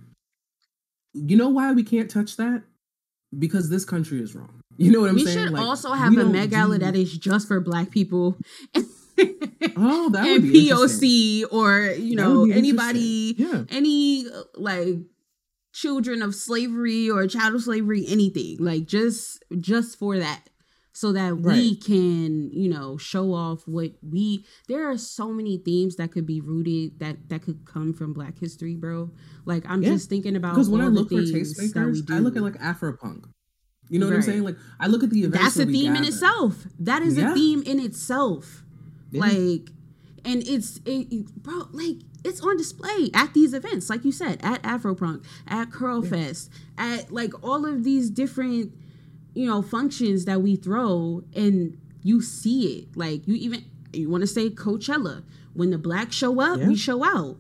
[1.13, 2.63] You know why we can't touch that?
[3.39, 4.61] Because this country is wrong.
[4.77, 5.39] You know what I'm we saying?
[5.39, 6.85] We should like, also have a Met Gala do...
[6.85, 8.37] that is just for black people.
[9.77, 13.65] oh, that and would be POC or you know anybody, yeah.
[13.69, 14.97] any uh, like
[15.73, 20.50] children of slavery or chattel slavery, anything like just just for that
[20.93, 21.57] so that right.
[21.57, 26.27] we can you know show off what we there are so many themes that could
[26.27, 29.11] be rooted that that could come from black history bro
[29.45, 29.91] like i'm yeah.
[29.91, 33.25] just thinking about because when i look for tastemakers i look at like afropunk
[33.89, 34.17] you know what right.
[34.19, 37.17] i'm saying like i look at the events that's a theme in itself that is
[37.17, 37.31] yeah.
[37.31, 38.63] a theme in itself
[39.11, 39.21] yeah.
[39.21, 39.71] like
[40.25, 44.63] and it's it, bro like it's on display at these events like you said at
[44.63, 48.73] afropunk at curl fest at like all of these different
[49.35, 52.97] you know functions that we throw and you see it.
[52.97, 55.25] Like you even you want to say coachella.
[55.53, 56.69] When the blacks show up yeah.
[56.69, 57.37] we show out.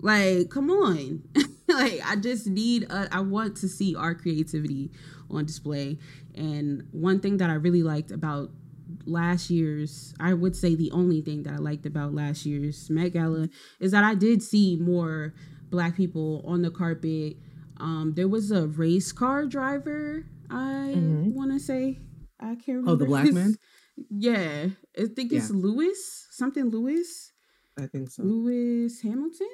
[0.00, 1.22] Like come on.
[1.68, 4.90] Like i just need a, I want to see our creativity
[5.30, 5.96] on display.
[6.34, 8.50] And one thing that i really liked about
[9.06, 13.14] last year's i would say the only thing that i liked about last year's met
[13.14, 13.48] gala
[13.80, 15.32] is that i did see more
[15.72, 17.36] black people on the carpet.
[17.78, 21.34] Um, there was a race car driver I mm-hmm.
[21.34, 21.98] want to say
[22.38, 22.90] I can't remember.
[22.90, 23.56] Oh, the black his, man.
[24.10, 24.66] Yeah,
[24.98, 25.56] I think it's yeah.
[25.56, 27.32] Lewis something Lewis.
[27.78, 28.22] I think so.
[28.22, 29.48] Lewis Hamilton.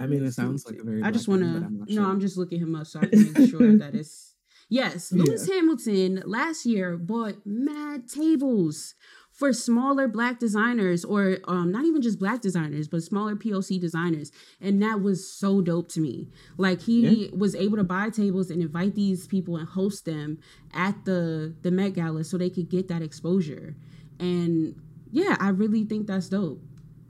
[0.00, 1.02] I mean, it sounds like a very.
[1.02, 1.92] I just want to.
[1.92, 2.02] Sure.
[2.02, 4.34] No, I'm just looking him up so I can make sure that it's.
[4.68, 5.56] Yes, Lewis yeah.
[5.56, 8.94] Hamilton last year bought mad tables
[9.42, 14.30] for smaller black designers or um not even just black designers but smaller poc designers
[14.60, 16.28] and that was so dope to me
[16.58, 17.28] like he yeah.
[17.36, 20.38] was able to buy tables and invite these people and host them
[20.72, 23.74] at the the met gala so they could get that exposure
[24.20, 24.80] and
[25.10, 26.62] yeah i really think that's dope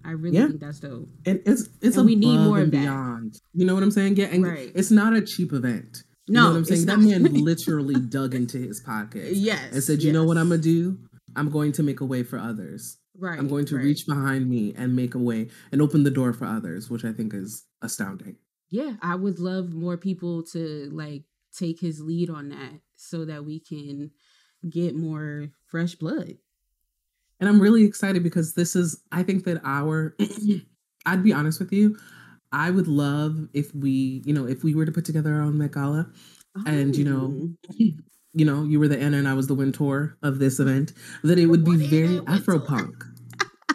[0.05, 0.49] I really yeah.
[0.49, 1.09] think that's dope.
[1.26, 3.35] And it's it's and we need more of beyond.
[3.35, 3.41] That.
[3.55, 4.16] You know what I'm saying?
[4.16, 4.72] Yeah, and right.
[4.74, 6.03] it's not a cheap event.
[6.26, 6.87] You no, know what I'm saying?
[6.87, 9.37] That man literally dug into his pocket.
[9.37, 9.72] Yes.
[9.72, 10.14] And said, You yes.
[10.14, 10.99] know what I'm gonna do?
[11.37, 12.99] I'm going to make a way for others.
[13.18, 13.39] Right.
[13.39, 13.85] I'm going to right.
[13.85, 17.12] reach behind me and make a way and open the door for others, which I
[17.12, 18.37] think is astounding.
[18.70, 21.24] Yeah, I would love more people to like
[21.57, 24.11] take his lead on that so that we can
[24.68, 26.39] get more fresh blood.
[27.39, 30.16] And I'm really excited because this is I think that our
[31.07, 31.99] I'd be honest with you,
[32.53, 35.59] I would love if we, you know, if we were to put together our own
[35.59, 36.11] Met Gala
[36.57, 36.62] oh.
[36.66, 37.74] and, you know, oh.
[38.35, 41.39] you know, you were the Anna and I was the Wintour of this event, that
[41.39, 43.05] it would be very Afro punk.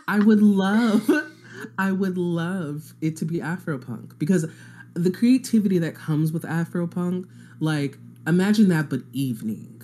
[0.07, 1.09] I would love,
[1.77, 4.45] I would love it to be Afro punk because
[4.93, 7.27] the creativity that comes with Afro punk,
[7.59, 9.76] like imagine that, but evening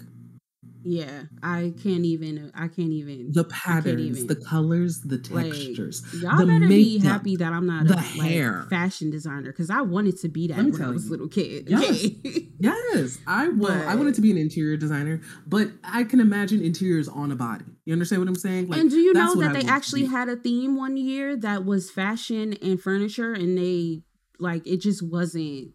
[0.85, 2.51] yeah, I can't even.
[2.53, 3.31] I can't even.
[3.31, 6.03] The patterns, even, the colors, the textures.
[6.13, 8.59] Like, y'all the better makeup, be happy that I'm not the a hair.
[8.59, 11.69] Like, fashion designer because I wanted to be that when I was a little kid.
[11.69, 12.07] Yes,
[12.59, 13.71] yes, I was.
[13.71, 17.65] I wanted to be an interior designer, but I can imagine interiors on a body.
[17.85, 18.67] You understand what I'm saying?
[18.67, 21.89] Like, and do you know that they actually had a theme one year that was
[21.89, 24.01] fashion and furniture, and they
[24.37, 25.69] like it just wasn't.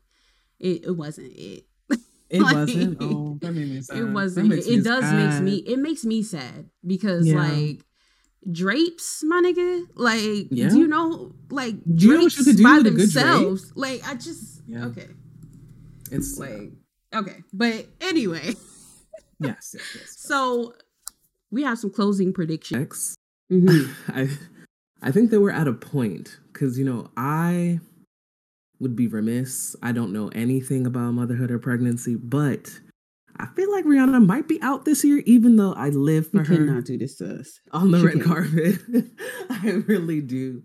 [0.60, 1.67] It, it wasn't it
[2.30, 2.98] it like, wasn't.
[3.00, 3.98] Oh, that made me sad.
[3.98, 4.52] It wasn't.
[4.52, 5.56] It, it does makes me.
[5.56, 7.40] It makes me sad because yeah.
[7.40, 7.84] like
[8.50, 9.86] drapes, my nigga.
[9.94, 10.68] Like, yeah.
[10.68, 13.72] do you know like drapes you know by themselves?
[13.74, 14.86] Like, I just yeah.
[14.86, 15.08] okay.
[16.10, 16.72] It's like
[17.14, 18.54] okay, but anyway.
[19.40, 20.16] yes, yes, yes.
[20.18, 20.74] So
[21.50, 23.16] we have some closing predictions.
[23.50, 23.92] Mm-hmm.
[24.18, 24.28] I
[25.00, 27.80] I think that we're at a point because you know I
[28.80, 29.74] would be remiss.
[29.82, 32.70] I don't know anything about motherhood or pregnancy, but
[33.36, 36.44] I feel like Rihanna might be out this year, even though I live for you
[36.44, 36.56] her.
[36.56, 38.24] Cannot do this to us on the she red can.
[38.24, 38.78] carpet.
[39.50, 40.62] I really do,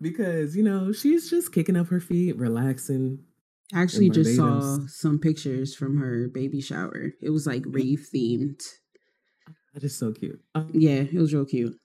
[0.00, 3.20] because you know she's just kicking up her feet, relaxing.
[3.74, 7.10] I actually just saw some pictures from her baby shower.
[7.20, 8.62] It was like rave themed.
[9.74, 10.40] That is so cute.
[10.54, 11.76] Um, yeah, it was real cute.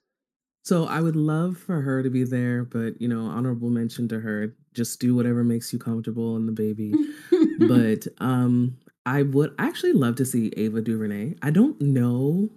[0.62, 4.20] So I would love for her to be there, but you know, honorable mention to
[4.20, 4.54] her.
[4.74, 6.94] Just do whatever makes you comfortable and the baby.
[7.58, 11.34] but um I would actually love to see Ava DuVernay.
[11.42, 12.50] I don't know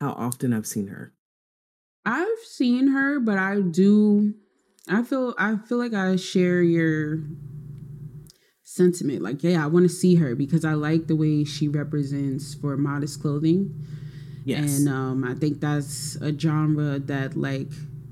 [0.00, 1.12] how often I've seen her.
[2.04, 4.34] I've seen her, but I do
[4.88, 7.20] I feel I feel like I share your
[8.64, 9.22] sentiment.
[9.22, 12.76] Like, yeah, I want to see her because I like the way she represents for
[12.76, 13.86] modest clothing.
[14.44, 14.78] Yes.
[14.78, 17.68] And um, I think that's a genre that like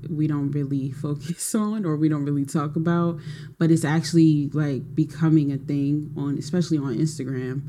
[0.09, 3.19] we don't really focus on or we don't really talk about,
[3.57, 7.61] but it's actually like becoming a thing on, especially on Instagram.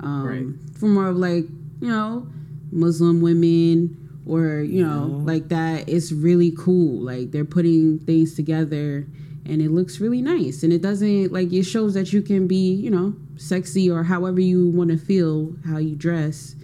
[0.00, 0.78] Um, right.
[0.78, 1.44] For more of like
[1.80, 2.26] you know
[2.72, 3.96] Muslim women
[4.26, 5.24] or you know yeah.
[5.24, 5.88] like that.
[5.88, 7.00] It's really cool.
[7.00, 9.06] Like they're putting things together
[9.46, 12.72] and it looks really nice and it doesn't like it shows that you can be
[12.74, 16.54] you know sexy or however you want to feel how you dress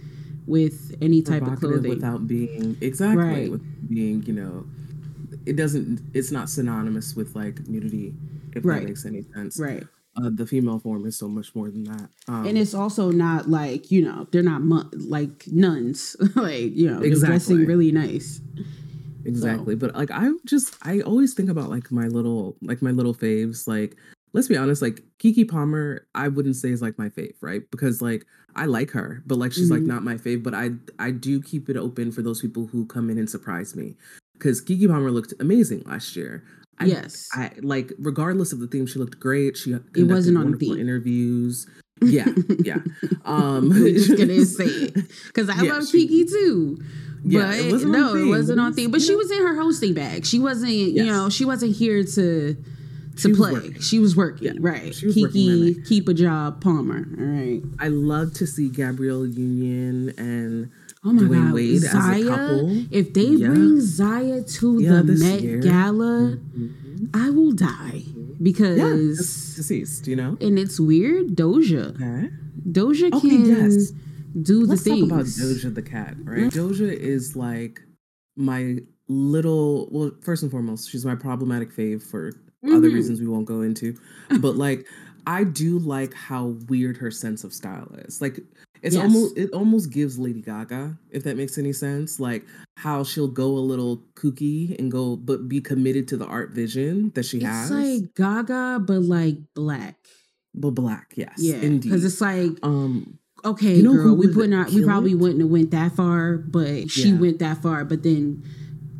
[0.47, 3.51] with any type of clothing without being exactly right.
[3.51, 4.65] with being you know
[5.45, 8.13] it doesn't it's not synonymous with like nudity
[8.55, 8.79] if right.
[8.79, 9.83] that makes any sense right
[10.15, 13.49] uh, the female form is so much more than that um, and it's also not
[13.49, 17.27] like you know they're not mu- like nuns like you know exactly.
[17.27, 18.39] dressing really nice
[19.25, 19.79] exactly so.
[19.79, 23.67] but like i just i always think about like my little like my little faves
[23.67, 23.97] like
[24.37, 27.63] let's be honest, like Keke Palmer, I wouldn't say is like my fave, right?
[27.71, 28.23] Because like
[28.55, 29.73] I like her, but like she's mm-hmm.
[29.73, 30.43] like not my fave.
[30.43, 30.69] But I
[30.99, 33.95] I do keep it open for those people who come in and surprise me.
[34.33, 36.43] Because Keke Palmer looked amazing last year.
[36.77, 39.57] I, yes, I like regardless of the theme, she looked great.
[39.57, 41.67] She it wasn't on the interviews.
[41.99, 42.27] Yeah,
[42.59, 42.77] yeah.
[43.25, 44.93] Um, just gonna say it
[45.25, 46.77] because I yeah, love she, Keke too.
[47.23, 48.91] Yeah, but it no, it wasn't on theme.
[48.91, 50.23] But she was in her hosting bag.
[50.23, 51.05] She wasn't, yes.
[51.07, 52.55] you know, she wasn't here to
[53.17, 53.73] to play.
[53.79, 54.93] She was working, yeah, right?
[54.93, 57.07] She was working keep a job, Palmer.
[57.17, 57.61] All right.
[57.79, 60.71] I love to see Gabrielle Union and
[61.03, 62.85] oh my Dwyane God, Wade Zaya, as a couple.
[62.91, 63.47] If they yeah.
[63.47, 65.59] bring Zaya to yeah, the Met year.
[65.59, 67.05] Gala, mm-hmm.
[67.13, 68.03] I will die
[68.41, 69.17] because
[69.55, 70.07] deceased.
[70.07, 71.35] You know, and it's weird.
[71.35, 72.29] Doja, okay.
[72.69, 73.91] Doja okay, can yes.
[74.41, 75.09] do Let's the things.
[75.09, 76.43] talk about Doja the cat, right?
[76.43, 76.59] Mm-hmm.
[76.59, 77.81] Doja is like
[78.35, 79.87] my little.
[79.91, 82.75] Well, first and foremost, she's my problematic fave for mm-hmm.
[82.75, 83.97] other reasons we won't go into.
[84.39, 84.85] But like
[85.25, 88.21] I do like how weird her sense of style is.
[88.21, 88.39] Like
[88.81, 89.03] It's yes.
[89.03, 92.19] almost it almost gives Lady Gaga, if that makes any sense.
[92.19, 92.45] Like
[92.77, 97.11] how she'll go a little kooky and go, but be committed to the art vision
[97.15, 97.71] that she it's has.
[97.71, 99.95] like Gaga, but like black.
[100.53, 101.89] But black, yes, yeah, indeed.
[101.89, 105.15] Because it's like, um, okay, you know girl, we put not, we probably it?
[105.15, 107.19] wouldn't have went that far, but she yeah.
[107.19, 107.85] went that far.
[107.85, 108.43] But then,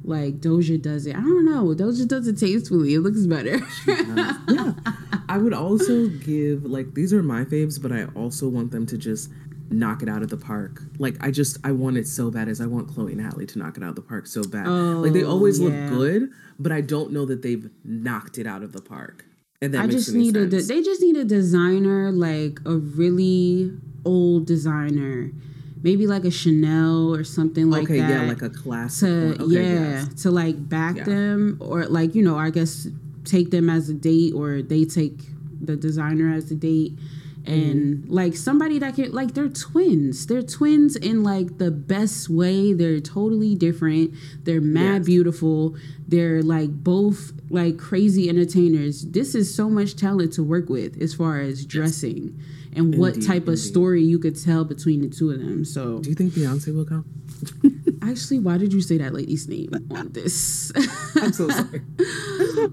[0.08, 1.16] like Doja does it.
[1.16, 1.66] I don't know.
[1.76, 2.94] Doja does it tastefully.
[2.94, 3.60] It looks better.
[4.48, 4.74] yeah,
[5.28, 8.98] I would also give like these are my faves, but I also want them to
[8.98, 9.30] just
[9.70, 10.82] knock it out of the park.
[10.98, 13.60] Like I just I want it so bad as I want Chloe and Halle to
[13.60, 14.66] knock it out of the park so bad.
[14.66, 15.90] Oh, like they always oh, yeah.
[15.90, 19.26] look good, but I don't know that they've knocked it out of the park.
[19.62, 20.54] And that I just need sense.
[20.54, 23.72] a they just need a designer like a really
[24.06, 25.32] old designer.
[25.88, 28.12] Maybe like a Chanel or something like okay, that.
[28.12, 29.38] Okay, yeah, like a classic.
[29.38, 30.22] To, okay, yeah, yes.
[30.24, 31.04] to like back yeah.
[31.06, 32.88] them or like you know, I guess
[33.24, 35.18] take them as a date or they take
[35.62, 36.94] the designer as a date
[37.48, 38.14] and mm-hmm.
[38.14, 43.00] like somebody that can like they're twins they're twins in like the best way they're
[43.00, 44.14] totally different
[44.44, 45.06] they're mad yes.
[45.06, 45.76] beautiful
[46.08, 51.14] they're like both like crazy entertainers this is so much talent to work with as
[51.14, 52.57] far as dressing yes.
[52.78, 53.54] And indeed, what type indeed.
[53.54, 56.74] of story you could tell between the two of them so do you think beyonce
[56.74, 57.06] will come
[58.02, 60.72] Actually, why did you say that lady's name on this?
[61.16, 61.82] I'm so sorry.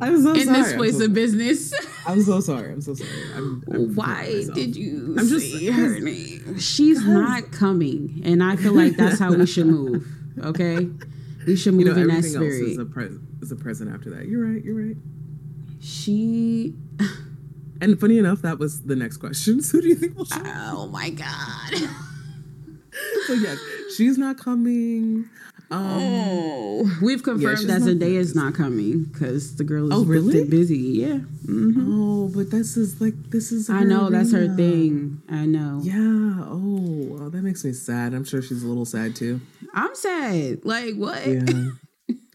[0.01, 0.63] I'm so sorry In sorry.
[0.63, 1.75] this place so of business.
[2.07, 2.73] I'm so sorry.
[2.73, 3.11] I'm so sorry.
[3.35, 6.59] I'm, I'm why did you I'm just, say her name?
[6.59, 10.07] She's not coming, and I feel like that's how we should move.
[10.39, 10.89] Okay,
[11.47, 12.61] we should move you know, in that spirit.
[12.61, 14.27] Else is a, pre- is a present after that.
[14.27, 14.63] You're right.
[14.63, 14.97] You're right.
[15.81, 16.75] She.
[17.81, 19.61] And funny enough, that was the next question.
[19.64, 20.41] So, who do you think will show?
[20.45, 21.89] Oh my god.
[23.27, 23.59] so yes,
[23.97, 25.29] she's not coming.
[25.70, 30.05] Um, oh, we've confirmed yeah, that Zendaya is not coming because the girl is oh,
[30.05, 30.45] really?
[30.45, 30.77] busy.
[30.77, 31.18] Yeah.
[31.47, 32.03] Mm-hmm.
[32.03, 33.70] Oh, but this is like this is.
[33.70, 35.22] I know that's her thing.
[35.29, 35.81] I know.
[35.83, 36.45] Yeah.
[36.45, 38.12] Oh, oh, that makes me sad.
[38.14, 39.41] I'm sure she's a little sad too.
[39.72, 40.64] I'm sad.
[40.64, 41.27] Like what?
[41.27, 41.43] Yeah.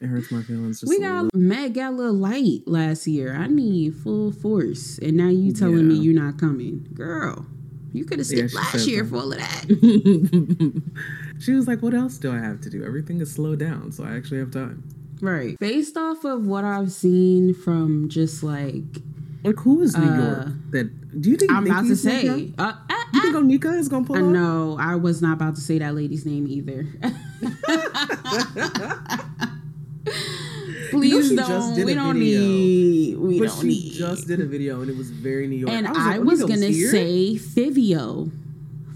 [0.02, 0.84] It hurts my feelings.
[0.88, 1.40] we got little.
[1.40, 3.36] Meg got a little light last year.
[3.36, 5.84] I need full force, and now you telling yeah.
[5.84, 7.46] me you're not coming, girl.
[7.92, 9.10] You could have skipped yeah, last year that.
[9.10, 9.66] for all of that.
[11.40, 12.86] she was like, "What else do I have to do?
[12.86, 14.88] Everything is slowed down, so I actually have time."
[15.22, 15.60] Right.
[15.60, 19.02] Based off of what I've seen from just like
[19.44, 20.48] like who is New uh, York?
[20.72, 22.52] That do you think I'm about to say?
[22.58, 24.24] Uh, uh, you think uh, Onika is gonna pull up?
[24.24, 26.88] No, I was not about to say that lady's name either.
[30.92, 31.86] Please you know, don't.
[31.86, 33.18] we don't video, need.
[33.18, 33.94] We but don't she need.
[33.94, 35.72] Just did a video and it was very New York.
[35.72, 38.32] And I was, I was gonna say Fivio.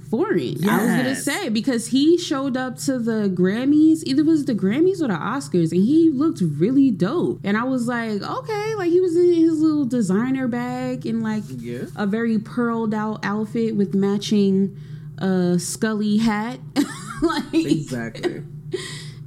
[0.09, 0.57] Foreign.
[0.57, 0.69] Yes.
[0.69, 5.01] I was gonna say because he showed up to the Grammys, either was the Grammys
[5.01, 7.39] or the Oscars, and he looked really dope.
[7.43, 11.43] And I was like, okay, like he was in his little designer bag and like
[11.47, 11.85] yeah.
[11.95, 14.77] a very pearled out outfit with matching
[15.19, 16.59] uh Scully hat.
[17.21, 18.43] like exactly.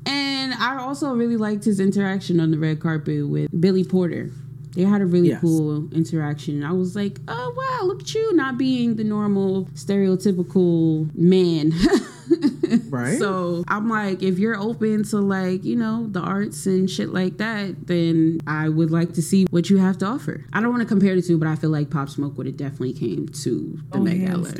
[0.07, 4.30] And I also really liked his interaction on the red carpet with Billy Porter.
[4.74, 5.40] They had a really yes.
[5.40, 6.62] cool interaction.
[6.62, 11.72] I was like, oh, wow, look at you not being the normal, stereotypical man.
[12.89, 13.18] right.
[13.18, 17.39] So I'm like, if you're open to like, you know, the arts and shit like
[17.39, 20.45] that, then I would like to see what you have to offer.
[20.53, 22.57] I don't want to compare the two, but I feel like Pop Smoke would have
[22.57, 24.53] definitely came to the oh, Met Gala.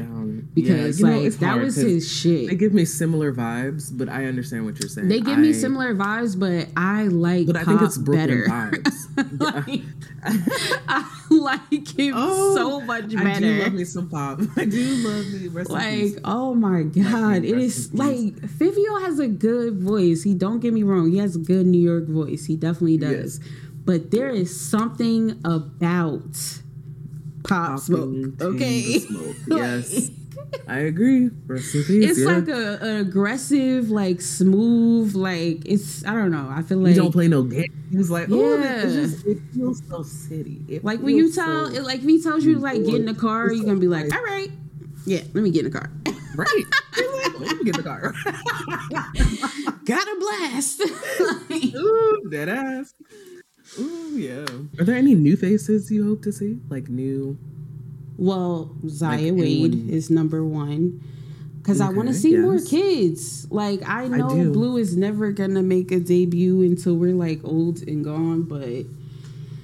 [0.55, 2.49] Because yeah, like know, that was his shit.
[2.49, 5.09] They give me similar vibes, but I understand what you're saying.
[5.09, 8.47] They give I, me similar vibes, but I like but I think it's Brooklyn better.
[8.47, 9.07] vibes.
[9.39, 9.81] like,
[10.89, 13.29] I like him oh, so much better.
[13.29, 14.41] I do love me some pop.
[14.57, 15.49] I do love me.
[15.49, 17.57] Like, oh my god, it
[17.93, 20.23] like Fivio has a good voice.
[20.23, 22.47] He don't get me wrong, he has a good New York voice.
[22.47, 23.39] He definitely does.
[23.39, 23.49] Yes.
[23.85, 26.37] But there is something about
[27.45, 28.41] pop smoke.
[28.41, 29.37] Okay, smoke.
[29.47, 30.11] Yes.
[30.69, 31.31] I agree.
[31.49, 32.27] it's yeah.
[32.27, 36.05] like a, an aggressive, like smooth, like it's.
[36.05, 36.49] I don't know.
[36.51, 38.11] I feel like you don't play no games.
[38.11, 40.63] Like, oh, yeah, oh, just, it feels so city.
[40.69, 43.15] It like when you tell, so like if he tells you like get in the
[43.15, 44.51] car, you're gonna be like, all right,
[45.05, 45.91] yeah, let me get in the car.
[46.37, 46.65] Right.
[47.39, 48.13] let me get the car.
[49.85, 50.81] Got a blast.
[51.77, 52.95] Ooh, dead ass.
[53.79, 54.47] Ooh, yeah.
[54.79, 56.59] Are there any new faces you hope to see?
[56.69, 57.39] Like new
[58.19, 59.91] well, Zaya like Wade anyone...
[59.91, 61.03] is number one
[61.59, 62.41] because okay, I want to see yes.
[62.41, 63.51] more kids.
[63.51, 67.83] Like I know I Blue is never gonna make a debut until we're like old
[67.83, 68.85] and gone, but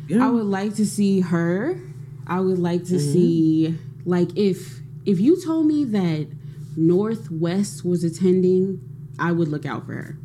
[0.08, 0.26] yeah.
[0.26, 1.80] I would like to see her.
[2.26, 3.12] I would like to mm-hmm.
[3.12, 6.28] see like if if you told me that
[6.76, 8.80] North West was attending,
[9.18, 10.18] I would look out for her.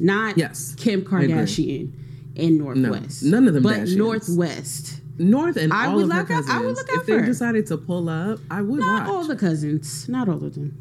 [0.00, 1.92] Not yes, Kim Kardashian
[2.34, 3.22] in North West.
[3.22, 5.00] No, none of them, but North West.
[5.16, 6.50] North and I all would of her cousins.
[6.50, 7.18] I would look out for her.
[7.18, 9.08] if they decided to pull up, I would Not watch.
[9.14, 10.08] all the cousins.
[10.08, 10.76] Not all of them.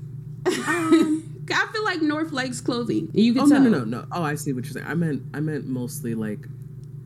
[0.47, 3.09] Um, I feel like North likes clothing.
[3.13, 3.61] You can oh tell.
[3.61, 4.05] no no no no.
[4.11, 4.87] Oh, I see what you're saying.
[4.87, 6.47] I meant I meant mostly like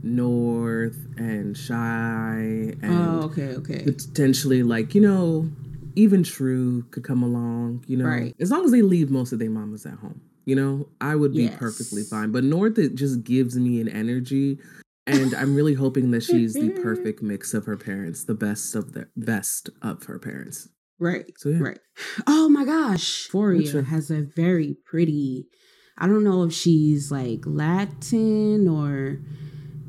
[0.04, 3.84] North and Chi and Oh, okay, okay.
[3.84, 5.50] potentially like you know
[5.98, 7.84] even True could come along.
[7.88, 8.36] You know, Right.
[8.40, 10.22] as long as they leave most of their mamas at home.
[10.46, 11.58] You know, I would be Yes.
[11.60, 12.32] perfectly fine.
[12.32, 14.60] But North it just gives me an energy.
[15.06, 18.94] And I'm really hoping that she's the perfect mix of her parents, the best of
[18.94, 20.70] the best of her parents.
[21.00, 21.26] Right.
[21.38, 21.60] So yeah.
[21.60, 21.80] Right.
[22.28, 23.30] Oh my gosh.
[23.34, 25.48] Which has a very pretty,
[25.98, 29.20] I don't know if she's like Latin or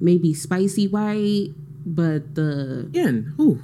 [0.00, 1.50] maybe spicy white,
[1.86, 3.60] but the Again, who?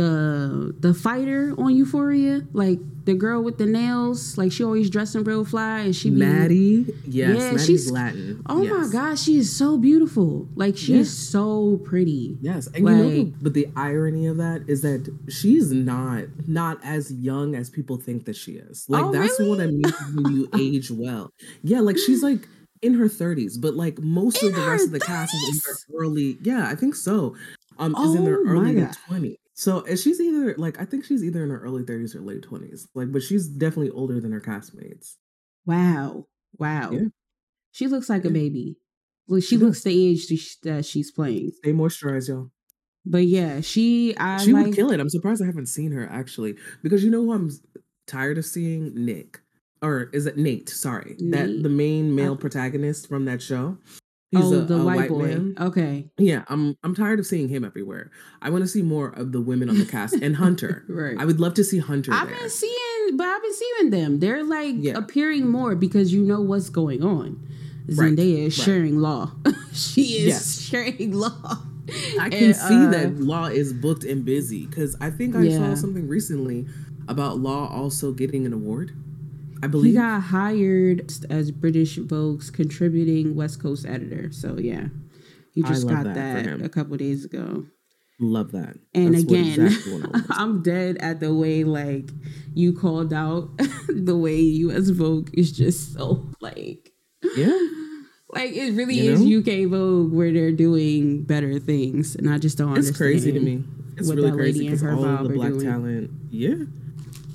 [0.00, 5.24] the the fighter on Euphoria, like the girl with the nails, like she always dressing
[5.24, 8.42] real fly and she be, Maddie, yes, yeah, Maddie's she's Latin.
[8.46, 8.72] Oh yes.
[8.72, 10.48] my god, she is so beautiful.
[10.54, 11.10] Like she's yes.
[11.10, 12.38] so pretty.
[12.40, 16.24] Yes, and like, you know, the, but the irony of that is that she's not
[16.46, 18.86] not as young as people think that she is.
[18.88, 19.50] Like oh, that's really?
[19.50, 19.82] what I mean
[20.14, 21.30] when you age well.
[21.62, 22.48] Yeah, like she's like
[22.80, 25.60] in her 30s, but like most in of the rest of the cast is in
[25.66, 26.38] their early.
[26.40, 27.36] Yeah, I think so.
[27.78, 29.36] Um, oh, is in oh their early 20s.
[29.60, 32.40] So and she's either like I think she's either in her early thirties or late
[32.42, 32.88] twenties.
[32.94, 35.16] Like, but she's definitely older than her castmates.
[35.66, 36.28] Wow.
[36.56, 36.92] Wow.
[36.92, 37.08] Yeah.
[37.70, 38.78] She looks like a baby.
[39.28, 40.28] Well, she looks the age
[40.62, 41.52] that she's playing.
[41.62, 42.50] They moisturize, y'all.
[43.04, 44.98] But yeah, she I she like would kill it.
[44.98, 47.50] I'm surprised I haven't seen her actually because you know who I'm
[48.06, 49.40] tired of seeing Nick
[49.82, 50.70] or is it Nate?
[50.70, 53.76] Sorry, that the main male I- protagonist from that show.
[54.36, 55.52] Oh a- the a white, boy.
[55.60, 56.08] Okay.
[56.18, 58.10] Yeah, I'm I'm tired of seeing him everywhere.
[58.42, 60.84] I want to see more of the women on the cast and Hunter.
[60.88, 61.16] Right.
[61.18, 62.38] I would love to see Hunter I've there.
[62.38, 64.20] been seeing, but I've been seeing them.
[64.20, 64.96] They're like Yeah.
[64.98, 67.40] appearing more because you know what's going on.
[67.88, 68.64] Right, Zendaya is right.
[68.64, 69.32] sharing law.
[69.72, 70.60] she is Yes.
[70.60, 71.58] sharing law.
[72.20, 75.42] I can And, see uh, that Law is booked and busy because I think I
[75.42, 75.56] Yeah.
[75.58, 76.66] saw something recently
[77.08, 78.92] about Law also getting an award.
[79.62, 84.32] I believe He got hired as British Vogue's contributing West Coast editor.
[84.32, 84.86] So yeah,
[85.52, 86.14] he just got that
[86.46, 87.66] that a couple days ago.
[88.22, 88.76] Love that.
[88.94, 90.02] And That's again, exactly.
[90.30, 92.10] I'm dead at the way like
[92.54, 93.48] you called out
[93.88, 96.92] the way US Vogue is just so like
[97.36, 97.46] yeah.
[98.34, 99.38] like it really You is know?
[99.40, 102.96] UK Vogue where they're doing better things, and I just don't It's understand.
[102.96, 103.64] crazy to me.
[103.96, 105.64] It's what really crazy because all of the black doing.
[105.66, 106.54] talent, yeah,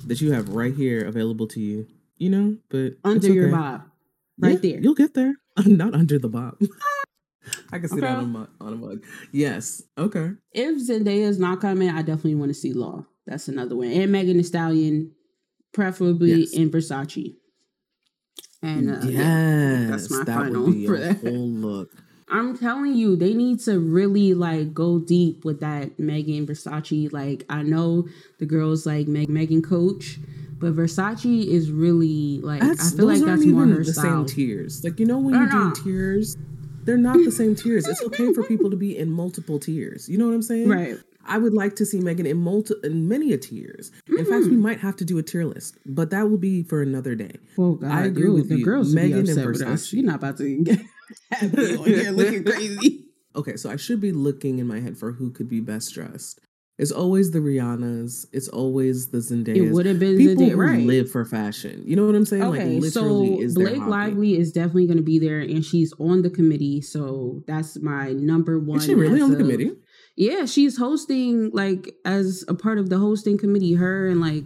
[0.06, 1.86] that you have right here available to you.
[2.18, 3.52] You know, but Under it's your okay.
[3.56, 3.82] bob,
[4.38, 4.80] right Yeah, there.
[4.80, 5.34] You'll get there.
[5.66, 6.58] Not under the bob.
[7.72, 8.48] I can see that on a mug.
[8.60, 9.04] On a mug.
[9.32, 9.82] Yes.
[9.96, 10.30] Okay.
[10.52, 13.04] If Zendaya is not coming, I definitely want to see Law.
[13.26, 15.12] That's another one, and Megan Thee Stallion,
[15.72, 16.52] preferably Yes.
[16.54, 17.34] in Versace.
[18.62, 21.16] And uh, yes, yeah, that's my that final would be for a that.
[21.22, 21.90] whole look.
[22.28, 27.12] I'm telling you, they need to really like go deep with that Megan Versace.
[27.12, 28.08] Like, I know
[28.40, 30.18] the girls like Meg, Megan Coach,
[30.58, 34.26] but Versace is really like That's, I feel like that's more her the style.
[34.26, 34.82] same tiers.
[34.84, 35.76] Like you know when They're you're doing not.
[35.76, 36.36] tiers,
[36.84, 37.86] they're not the same tiers.
[37.86, 40.08] It's okay for people to be in multiple tiers.
[40.08, 40.68] You know what I'm saying?
[40.68, 40.96] Right.
[41.28, 43.90] I would like to see Megan in multi in many a tiers.
[44.08, 44.50] In fact, Mm.
[44.50, 47.32] we might have to do a tier list, but that will be for another day.
[47.58, 48.64] Oh God, I agree with the you.
[48.64, 49.88] girls Megan and be upset with us.
[49.88, 49.92] Versace.
[49.94, 50.78] You're not about to get
[51.58, 53.02] me on here looking crazy.
[53.36, 56.40] Okay, so I should be looking in my head for who could be best dressed.
[56.78, 58.26] It's always the Rihannas.
[58.32, 59.56] It's always the Zendayas.
[59.56, 60.86] It would have been people Zendaya, who right?
[60.86, 61.82] live for fashion.
[61.86, 62.42] You know what I'm saying?
[62.42, 63.78] Okay, like so is Blake.
[63.78, 66.82] Lively is definitely going to be there, and she's on the committee.
[66.82, 68.78] So that's my number one.
[68.78, 69.72] Is she really on the of- committee?
[70.16, 73.74] Yeah, she's hosting like as a part of the hosting committee.
[73.74, 74.44] Her and like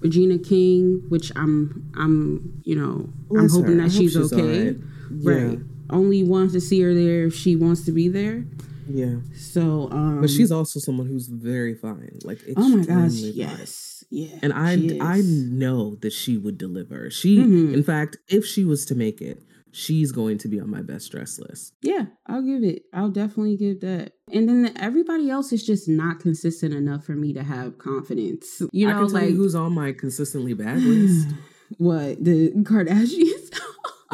[0.00, 3.82] Regina King, which I'm I'm you know I'm hoping her.
[3.82, 4.42] That hope she's, she's okay.
[4.42, 4.76] alright.
[5.10, 5.32] Yeah.
[5.32, 5.58] Right.
[5.90, 8.44] Only wants to see her there if she wants to be there.
[8.86, 9.16] Yeah.
[9.36, 12.18] So um But she's also someone who's very fine.
[12.24, 13.32] Like Oh my gosh, fine.
[13.34, 14.04] yes.
[14.10, 14.38] Yeah.
[14.42, 17.10] And I I know that she would deliver.
[17.10, 17.74] She Mhm.
[17.74, 21.10] in fact, if she was to make it, she's going to be on my best
[21.12, 21.72] dress list.
[21.82, 22.82] Yeah, I'll give it.
[22.92, 24.12] I'll definitely give that.
[24.32, 28.60] And then everybody else is just not consistent enough for me to have confidence.
[28.72, 31.28] You know, like you who's on my consistently bad list.
[31.78, 33.48] what the Kardashians.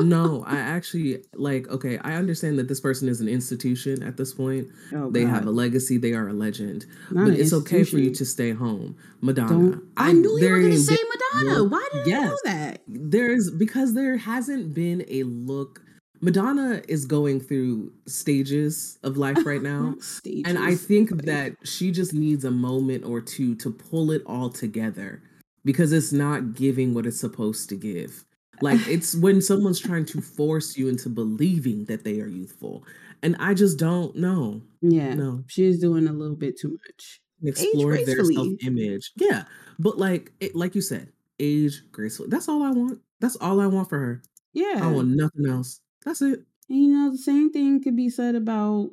[0.00, 4.32] no, I actually like okay, I understand that this person is an institution at this
[4.34, 4.68] point.
[4.94, 6.86] Oh, they have a legacy, they are a legend.
[7.10, 8.96] Not but it's okay for you to stay home.
[9.20, 9.48] Madonna.
[9.48, 9.82] Don't.
[9.96, 10.96] I knew you were going to say
[11.34, 11.58] Madonna.
[11.62, 12.30] look- Why did I Yes.
[12.30, 12.82] know that?
[12.88, 15.82] There's because there hasn't been a look
[16.20, 19.94] Madonna is going through stages of life right now.
[20.00, 20.44] Stages.
[20.46, 24.22] And I think Like, that she just needs a moment or two to pull it
[24.26, 25.22] all together
[25.64, 28.24] because it's not giving what it's supposed to give.
[28.60, 32.84] Like it's when someone's trying to force you into believing that they are youthful.
[33.22, 34.62] And I just don't know.
[34.80, 35.42] Yeah, No.
[35.48, 37.20] she's doing a little bit too much.
[37.44, 39.12] Explore their self image.
[39.16, 39.44] Yeah.
[39.78, 42.28] But like it, like you said, age gracefully.
[42.30, 43.00] That's all I want.
[43.20, 44.22] That's all I want for her.
[44.52, 44.80] Yeah.
[44.82, 45.80] I want nothing else.
[46.04, 46.40] That's it.
[46.68, 48.90] And, you know, the same thing could be said about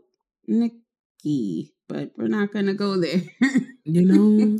[0.48, 3.22] Nikki, but we're not gonna go there.
[3.84, 4.60] You know,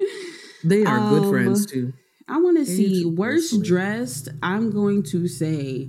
[0.64, 1.92] they are good Um, friends too.
[2.28, 4.28] I want to see worst dressed.
[4.42, 5.88] I'm going to say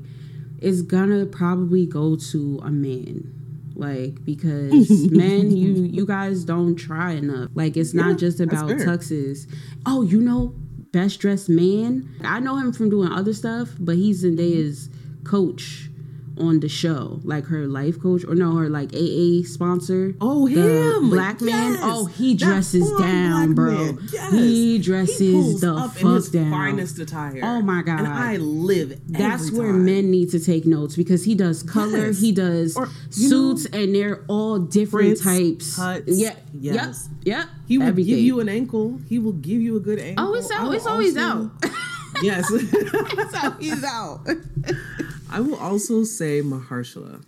[0.59, 3.31] is gonna probably go to a man.
[3.75, 7.49] Like because men, you you guys don't try enough.
[7.53, 9.51] Like it's Yeah, not just about tuxes.
[9.85, 10.53] Oh, you know,
[10.91, 12.09] best dressed man.
[12.23, 14.89] I know him from doing other stuff, but he's in Zendaya's
[15.23, 15.89] coach
[16.37, 20.15] on the show, like her life coach or no, her like AA sponsor.
[20.21, 21.73] Oh, him, black man.
[21.73, 21.79] Yes!
[21.83, 23.97] Oh, he dresses down, bro.
[24.11, 24.31] Yes.
[24.33, 26.51] He dresses pulls the up in fuck his down.
[26.51, 27.39] finest attire.
[27.43, 27.99] Oh my god.
[27.99, 28.99] And I live.
[29.07, 29.85] That's where time.
[29.85, 32.19] men need to take notes because he does color, Yes.
[32.21, 35.75] he does Or, you know, suits, and they're all different Fritz, types.
[35.75, 37.09] cuts, yeah, yes.
[37.23, 37.49] yep, yep.
[37.67, 38.15] He will everything.
[38.15, 38.99] give you an ankle.
[39.07, 40.29] He will give you a good ankle.
[40.29, 40.73] oh, it's out.
[40.73, 41.71] It's always also- out.
[42.21, 42.45] Yes.
[42.53, 44.19] it's always out.
[45.33, 47.23] I will also say Mahershala.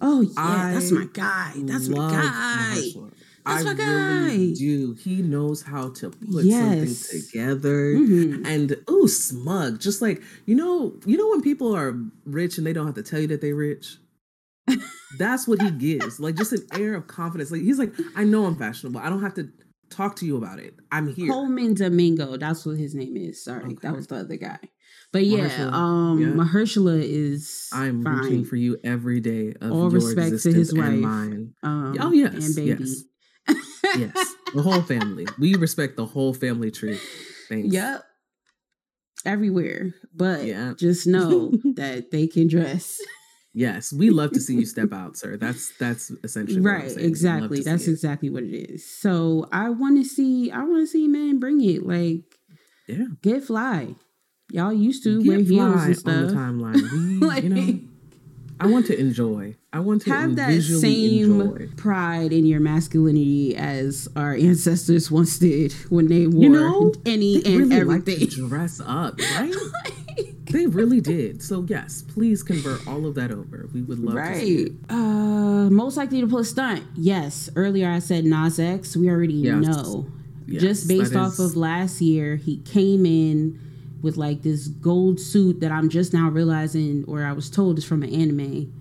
[0.00, 1.52] Oh yeah, I that's my guy.
[1.56, 2.76] That's my guy.
[2.76, 3.12] Mahershala.
[3.44, 4.54] That's I my really guy.
[4.58, 4.94] do.
[4.94, 6.98] He knows how to put Yes.
[6.98, 7.94] something together.
[7.94, 8.46] Mhm.
[8.46, 9.80] And ooh, smug.
[9.80, 13.02] Just like you know, you know when people are rich and they don't have to
[13.02, 13.96] tell you that they're rich.
[15.18, 16.20] That's what he gives.
[16.20, 17.50] Like just an air of confidence.
[17.50, 19.00] Like he's like, I know I'm fashionable.
[19.00, 19.48] I don't have to
[19.92, 20.74] talk to you about it.
[20.90, 21.28] I'm here.
[21.30, 22.36] Colman Domingo.
[22.36, 23.44] That's what his name is.
[23.44, 23.76] Sorry, Okay.
[23.82, 24.58] that was the other guy.
[25.12, 26.28] But yeah, Mahershala, um, yeah.
[26.28, 28.14] Mahershala is I'm fine.
[28.14, 30.98] rooting for you every day of All your respect to his wife.
[30.98, 31.54] mine.
[31.62, 32.84] Um, Oh, yes, and baby.
[32.84, 33.02] yes.
[33.98, 35.26] Yes, the whole family.
[35.38, 36.98] We respect the whole family tree.
[37.50, 37.74] Thanks.
[37.74, 38.02] Yep.
[39.24, 39.94] Everywhere.
[40.14, 40.74] But Yeah.
[40.78, 43.00] just know that they can dress.
[43.54, 45.36] Yes, we love to see you step out, sir.
[45.36, 46.90] That's that's essentially right.
[46.96, 47.60] Exactly.
[47.60, 47.90] That's it.
[47.90, 48.88] exactly what it is.
[48.90, 51.86] So I wanna see I wanna see men bring it.
[51.86, 52.38] Like
[52.88, 53.04] yeah.
[53.20, 53.94] get fly.
[54.50, 56.14] Y'all used to Get wear heels fly and stuff.
[56.14, 56.92] on the timeline.
[57.20, 57.78] We, Like, you know,
[58.60, 59.56] I want to enjoy.
[59.72, 61.68] I want to have that same enjoy.
[61.76, 67.40] pride in your masculinity as our ancestors once did when they wore You know, any
[67.40, 68.48] They and really like to everything.
[68.48, 69.54] dress up, right?
[70.52, 71.42] They really did.
[71.42, 73.68] So yes, please convert all of that over.
[73.72, 74.66] We would love to see Right.
[74.66, 74.72] it.
[74.90, 76.82] Uh, most likely to pull a stunt.
[76.96, 77.48] Yes.
[77.56, 78.96] Earlier I said Nas X.
[78.96, 79.64] We already Yes.
[79.66, 80.06] know.
[80.46, 83.58] Yes, Just based off is- of last year, he came in
[84.02, 87.84] with like this gold suit that I'm just now realizing, or I was told is
[87.84, 88.72] from an anime.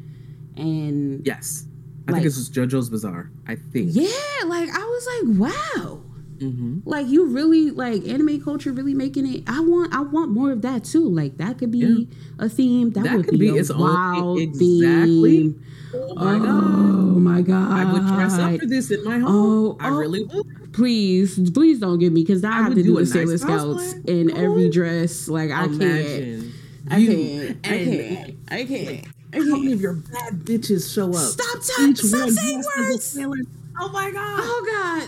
[0.58, 1.66] And Yes.
[2.08, 3.30] I Like- think it's just JoJo's Bizarre.
[3.48, 3.92] I think.
[3.94, 4.08] yeah,
[4.48, 5.08] like I was
[5.38, 6.02] like, wow.
[6.42, 9.44] Hmm Like you really like anime culture really making it.
[9.48, 11.08] I want I want more of that too.
[11.08, 12.08] Like that could be
[12.40, 12.92] a theme.
[12.92, 15.40] That, That would could be, be a its own- wild exactly.
[15.54, 15.64] theme.
[15.94, 17.18] Oh my oh god.
[17.18, 17.72] my god!
[17.72, 19.26] I would dress up for this in my home.
[19.28, 19.98] Oh, I oh.
[19.98, 20.74] really would.
[20.74, 23.32] Please, please don't give me because I, I have to do do a the Sailor
[23.32, 24.08] nice Scouts cosplay.
[24.10, 25.28] in every dress.
[25.28, 25.82] Like I can't.
[25.82, 26.54] Imagine
[26.90, 27.58] I can't.
[27.66, 28.38] I can't.
[28.50, 29.08] I can't.
[29.34, 29.74] I How many can't.
[29.76, 31.16] of your bad bitches show up?
[31.16, 33.48] Stop ta- Each stop saying dressed as a words.
[33.82, 34.40] Oh my god!
[34.44, 35.08] Oh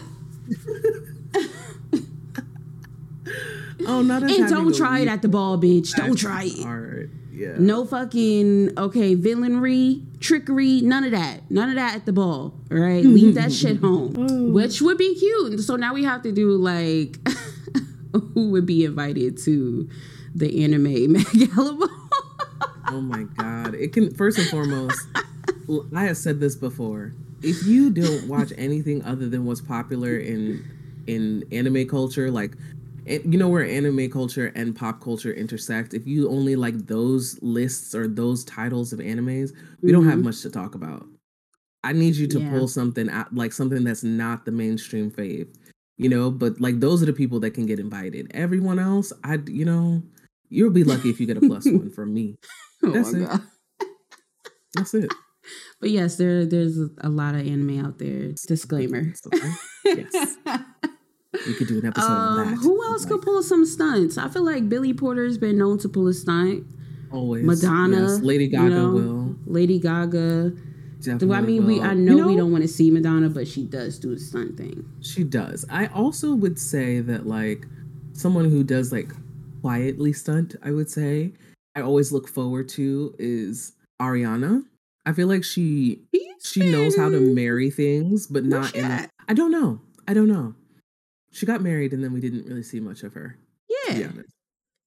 [0.52, 1.04] God!
[3.86, 5.96] Oh, not And don't try it at the ball, bitch.
[5.96, 6.66] Don't try it.
[6.66, 7.10] Art.
[7.32, 7.56] Yeah.
[7.58, 11.50] No fucking okay villainry, trickery, none of that.
[11.50, 12.54] None of that at the ball.
[12.72, 15.60] All right, leave that shit home, which would be cute.
[15.62, 17.18] So now we have to do like
[18.34, 19.90] who would be invited to
[20.36, 21.14] the anime
[21.56, 21.90] ball.
[22.90, 23.74] Oh my god!
[23.74, 25.00] It can first and foremost.
[25.96, 27.14] I have said this before.
[27.42, 30.64] If you don't watch anything other than what's popular in
[31.08, 32.56] in anime culture, like
[33.08, 35.94] eh, you know where anime culture and pop culture intersect.
[35.94, 39.52] If you only like those lists or those titles of animes,
[39.82, 40.24] we don't have Mhm.
[40.24, 41.06] much to talk about.
[41.84, 42.50] I need you to Yeah.
[42.50, 45.48] pull something out, like something that's not the mainstream fave,
[45.98, 46.32] you know.
[46.32, 48.32] But like those are the people that can get invited.
[48.34, 50.02] Everyone else, I, you know,
[50.50, 52.36] you'll be lucky if you get a plus one from me.
[52.84, 53.28] Oh That's my it.
[53.28, 53.42] God.
[54.74, 55.12] That's it.
[55.82, 58.32] But yes, there there's a lot of anime out there.
[58.48, 59.14] Disclaimer.
[59.28, 59.52] Okay.
[59.84, 60.38] Yes.
[61.48, 62.58] We could do an episode on Um, that.
[62.58, 64.18] who else could pull some stunts?
[64.18, 66.66] I feel like Billy Porter's been known to pull a stunt.
[67.12, 67.44] always?
[67.46, 68.22] Madonna, Yes.
[68.22, 68.92] Lady you Gaga know?
[68.92, 69.36] will.
[69.46, 70.54] Lady Gaga.
[71.00, 71.76] Definitely Do I mean we?
[71.80, 71.84] will.
[71.84, 74.58] I You know, we don't want to see Madonna, but she does do a stunt
[74.58, 74.86] thing.
[75.02, 75.64] She does.
[75.70, 77.68] I also would say that like
[78.14, 79.12] someone who does like
[79.62, 81.34] quietly stunt, I would say,
[81.76, 84.64] I always look forward to is Ariana.
[85.06, 86.00] I feel like she
[86.42, 89.08] she knows how to marry things, but not in.
[89.28, 89.82] I don't know.
[90.08, 90.56] I don't know.
[91.34, 93.38] She got married and then we didn't really see much of her.
[93.90, 94.10] Yeah.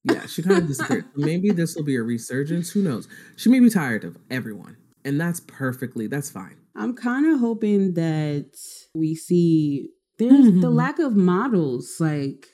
[0.05, 1.05] Yeah, she kind of disappeared.
[1.17, 2.71] Maybe this will be a resurgence.
[2.71, 3.09] Who knows?
[3.37, 6.07] She may be tired of everyone, and that's perfectly.
[6.07, 6.57] That's fine.
[6.77, 8.53] I'm kind of hoping that
[8.95, 10.75] we see there's the Mhm.
[10.83, 11.97] lack of models.
[11.99, 12.47] Like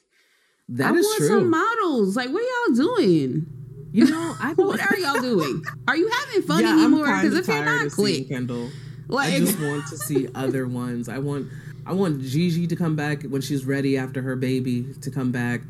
[0.71, 1.29] That I is want true.
[1.29, 2.17] some models.
[2.17, 3.47] Like, what y'all doing?
[3.93, 5.63] you know, I What are y'all doing?
[5.87, 7.05] Are you having fun yeah, anymore?
[7.05, 8.27] Because if you're not, seeing.
[8.29, 8.71] Kendall.
[9.09, 11.11] Like, I just want to see other ones.
[11.11, 11.49] I want
[11.85, 15.63] I want Gigi to come back when she's ready after her baby to come back.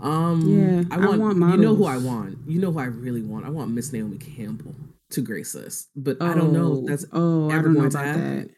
[0.00, 2.38] Um Yeah, I I want, want you know who I want.
[2.46, 3.46] You know who I really want.
[3.46, 4.74] I want Miss Naomi Campbell
[5.10, 5.88] to grace us.
[5.96, 8.50] But I don't know if that's oh, I don't know about that.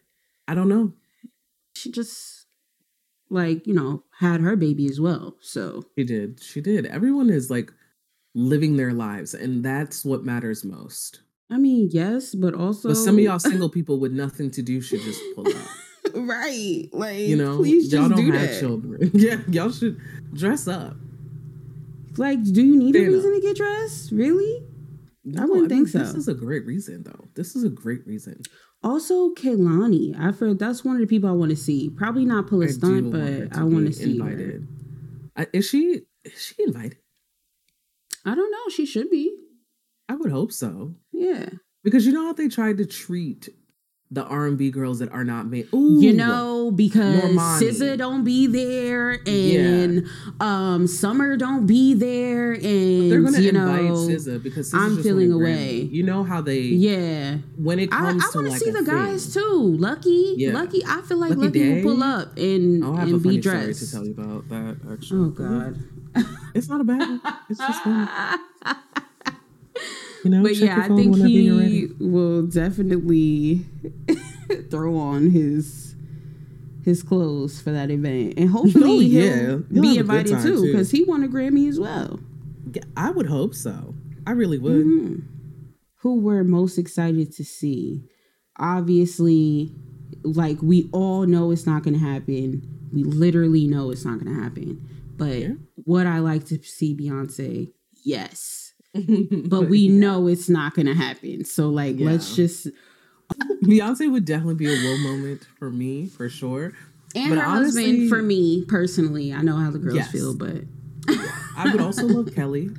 [0.48, 0.92] I don't know.
[1.74, 2.46] She just
[3.30, 5.36] like you know had her baby as well.
[5.40, 6.42] So She did.
[6.42, 6.86] She did.
[6.86, 7.72] Everyone is like
[8.34, 11.20] living their lives and that's what matters most.
[11.50, 14.80] I mean, yes, but also But some of y'all single people with nothing to do
[14.80, 15.54] should just pull up.
[16.14, 16.88] right?
[16.92, 18.60] Like, You know, please y'all just don't do have that.
[18.60, 19.10] children.
[19.14, 20.00] Yeah, y'all should
[20.34, 20.96] dress up.
[22.16, 23.40] Like, do you need a reason up.
[23.40, 24.10] to get dressed?
[24.12, 24.66] Really?
[25.24, 25.98] No, wouldn't think so.
[25.98, 27.28] This is a great reason, though.
[27.34, 28.40] This is a great reason.
[28.82, 30.18] Also, Kehlani.
[30.18, 31.90] I feel that's one of the people I want to see.
[31.90, 34.60] Probably not pull a I stunt, but I want to see her.
[35.36, 36.00] I, is she?
[36.24, 36.96] Is she invited?
[38.24, 38.68] I don't know.
[38.74, 39.34] She should be.
[40.08, 41.48] I would hope so, Yeah.
[41.84, 43.48] because you know how they tried to treat
[44.12, 45.68] the R and B girls that are not made.
[45.72, 47.62] Ooh, You know, because Normani.
[47.70, 50.04] SZA don't be there and
[50.40, 55.02] um Summer don't be there and they're gonna you invite know SZA because SZA I'm
[55.02, 55.82] feeling away.
[55.82, 57.36] You know how they Yeah.
[57.56, 59.76] when it comes I, I want to like see the guys thing- too.
[59.78, 60.52] Lucky, Yeah.
[60.54, 60.82] Lucky.
[60.84, 63.42] I feel like Lucky Lucky, will pull up and I'll have a and be funny
[63.42, 63.84] story dressed.
[63.84, 64.76] to tell you about that.
[64.92, 65.78] Actually, Oh God.
[66.54, 66.98] it's not a bad.
[66.98, 67.20] one.
[67.48, 68.08] It's just fun.
[70.24, 73.64] You know, but yeah, I think he will definitely
[74.70, 75.94] throw on his
[76.82, 79.58] his clothes for that event, and hopefully Oh, he'll yeah.
[79.72, 82.20] He'll be invited too because he won a Grammy as well.
[82.96, 83.94] I would hope so.
[84.26, 84.86] I really would.
[84.86, 85.22] Mhm.
[86.02, 88.04] Who we're most excited to see?
[88.58, 89.72] Obviously,
[90.22, 92.62] like we all know it's not going to happen.
[92.92, 94.86] We literally know it's not going to happen.
[95.16, 95.54] But Yeah.
[95.84, 97.72] would I like to see Beyonce?
[98.04, 98.59] Yes.
[99.48, 101.44] But we know it's not going to happen.
[101.44, 102.66] So like, let's just
[103.64, 106.72] Beyonce would definitely be a whoa moment for me, for sure.
[107.14, 109.32] and But her honestly- husband for me personally.
[109.32, 110.10] I know how the girls Yes.
[110.10, 110.62] feel, but
[111.56, 112.70] I would also love Kelly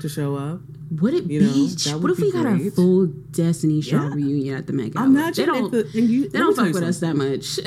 [0.00, 0.60] to show up.
[0.90, 1.74] would it You be?
[1.86, 4.24] know, what if we be got a full Destiny Child Yeah.
[4.26, 5.06] reunion at the Met Gala?
[5.06, 5.70] Imagine they don't.
[5.70, 7.58] the, you, they don't fuck with us that much.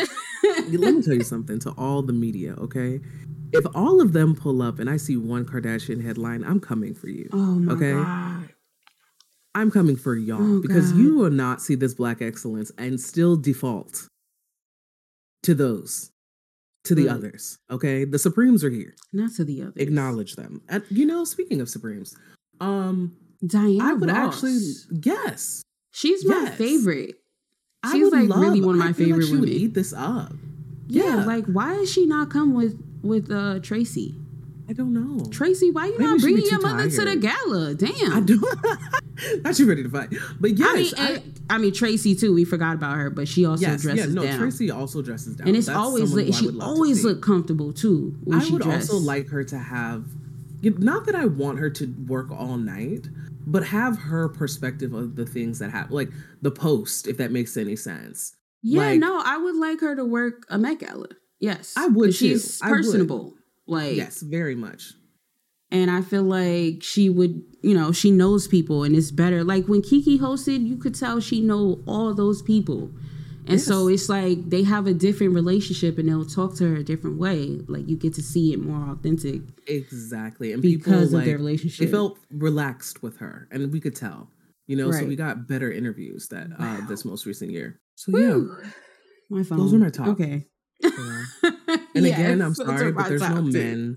[0.72, 3.00] Let me tell you something to all the media, okay?
[3.54, 7.08] If all of them pull up and I see one Kardashian headline, I'm coming for
[7.08, 7.30] you.
[7.32, 7.92] oh my Okay.
[7.94, 8.50] god.
[9.56, 11.00] I'm coming for y'all Oh, because God.
[11.00, 14.08] you will not see this black excellence and still default
[15.44, 16.10] to those,
[16.86, 17.16] to the Right.
[17.16, 17.58] others.
[17.70, 18.96] Okay, the Supremes are here.
[19.12, 19.74] Not to the others.
[19.78, 20.62] Acknowledge them.
[20.68, 22.16] And you know, speaking of Supremes,
[22.60, 23.16] um,
[23.46, 24.36] Diana I would Ross.
[24.44, 24.60] actually
[25.04, 25.62] yes.
[25.92, 26.58] She's my yes.
[26.58, 27.16] favorite.
[27.92, 29.56] She's would like love, really one of my feel like favorite she would women.
[29.56, 30.34] eat this up.
[30.88, 31.26] Yeah, Yeah.
[31.26, 34.16] like why is she not come with with uh Tracee?
[34.68, 35.26] I don't know.
[35.30, 37.76] Tracee, why you Maybe not bringing your mother to the gala?
[37.76, 38.14] Damn.
[38.14, 38.42] I do.
[39.44, 40.10] Not you ready to fight,
[40.40, 42.34] but I yes, mean, I, I mean Tracee too.
[42.34, 44.24] We forgot about her, but she also yes, dresses yeah, no.
[44.24, 44.40] down.
[44.40, 47.22] Tracee also dresses down, and it's That's always look, she would love to always look
[47.22, 48.90] comfortable too when I she would dressed.
[48.90, 50.06] also like her to have,
[50.64, 53.08] not that I want her to work all night,
[53.46, 56.10] but have her perspective of the things that happen, like
[56.42, 58.36] the post, if that makes any sense.
[58.62, 61.10] Yeah, like- no, I would like her to work a Met Gala.
[61.44, 62.14] Yes, I would.
[62.16, 62.68] She's too.
[62.70, 63.34] Personable.
[63.68, 64.94] Like yes, very much.
[65.72, 69.44] and I feel like she would, you know, she knows people and it's better.
[69.44, 72.92] Like when Keke hosted, you could tell she know all those people.
[73.46, 76.84] And so it's like they have a different relationship and they'll talk to her a
[76.84, 77.60] different way.
[77.68, 81.38] Like you get to see it more authentic Exactly, and because people of like their
[81.38, 81.86] relationship.
[81.86, 84.30] they felt relaxed with her, and we could tell.
[84.68, 87.82] You know, so we got better interviews that uh, this most recent year.
[87.96, 88.40] So yeah,
[89.30, 89.58] my phone.
[89.58, 90.08] Those are my top.
[90.08, 90.48] Okay.
[91.96, 93.96] And again, I'm sorry, but there's no men.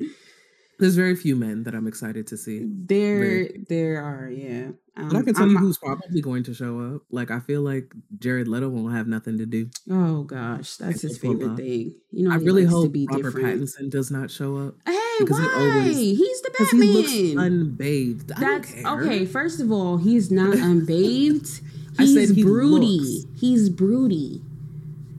[0.79, 2.61] There's very few men that I'm excited to see.
[2.63, 4.73] There, there are, yeah.
[4.99, 7.03] Um, But I can tell I'm- you who's probably going to show up.
[7.11, 9.71] Like I feel like Jared Leto won't have nothing to do.
[9.91, 11.57] Oh gosh, that's his favorite up.
[11.57, 11.95] thing.
[12.13, 13.63] You know, I really hope be Robert different.
[13.63, 15.55] Pattinson does not show up Hey, because he why?
[15.81, 16.83] always- He's the Batman.
[16.83, 18.33] he looks unbathed.
[18.33, 19.25] I That's okay.
[19.25, 21.61] First of all, he's not unbathed.
[21.99, 23.25] I He's said he broody.
[23.35, 24.43] He's broody.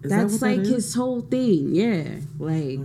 [0.03, 0.69] Is That's that like is?
[0.69, 1.74] his whole thing.
[1.76, 2.07] Yeah,
[2.40, 2.80] like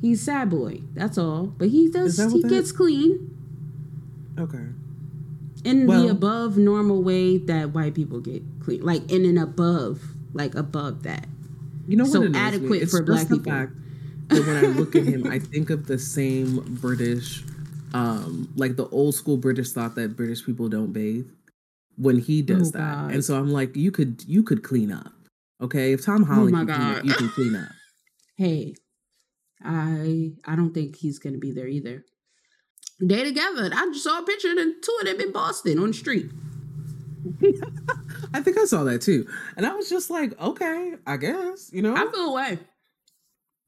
[0.00, 0.82] he's sad boy.
[0.94, 1.46] That's all.
[1.46, 2.16] But he does.
[2.32, 3.30] He that gets clean
[4.38, 4.66] Okay.
[5.64, 8.82] in Well- the above normal way that white people get clean.
[8.82, 11.26] Like in and above, like above that.
[11.86, 12.36] You know So what?
[12.36, 13.44] adequate It's for black people.
[13.50, 13.72] fact
[14.28, 17.44] that when I look at him, I think of the same British,
[17.94, 21.26] um, like the old school British thought that British people don't bathe
[21.96, 23.12] when he does Oh, that, God.
[23.14, 25.12] and so I'm like, you could you could clean up,
[25.60, 25.92] okay?
[25.92, 27.68] If Tom oh Holland my can clean up, you can clean up.
[28.36, 28.74] Hey,
[29.62, 32.04] I I don't think he's gonna be there either.
[33.00, 33.70] They together.
[33.74, 36.30] I just saw a picture of the two of them in Boston on the street.
[38.34, 39.26] I think I saw that too.
[39.56, 41.94] And I was just like, okay, I guess, you know.
[41.94, 42.58] I feel away.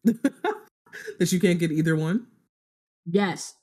[1.19, 2.27] that you can't get either one.
[3.06, 3.55] Yes.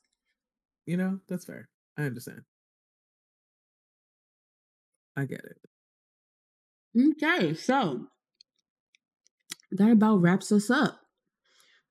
[0.85, 1.69] You know, that's fair.
[1.97, 2.41] I understand.
[5.15, 5.57] I get it.
[6.97, 8.07] Okay, so
[9.71, 11.01] that about wraps us up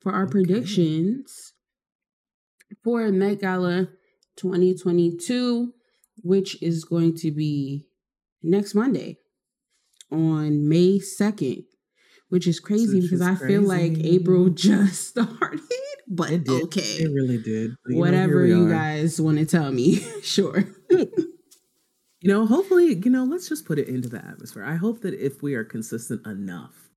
[0.00, 0.32] for our okay.
[0.32, 1.52] predictions
[2.82, 3.88] for Met Gala
[4.36, 5.72] 2022,
[6.22, 7.86] which is going to be
[8.42, 9.18] next Monday
[10.10, 11.64] on May 2nd,
[12.28, 13.54] which is crazy which because is I crazy.
[13.54, 15.60] feel like April just started.
[16.10, 16.80] But it okay.
[16.80, 17.72] It really did.
[17.86, 20.64] Whatever know, you guys want to tell me, sure.
[22.20, 24.64] You know, hopefully, you know, let's just put it into the atmosphere.
[24.64, 26.87] I hope that if we are consistent enough,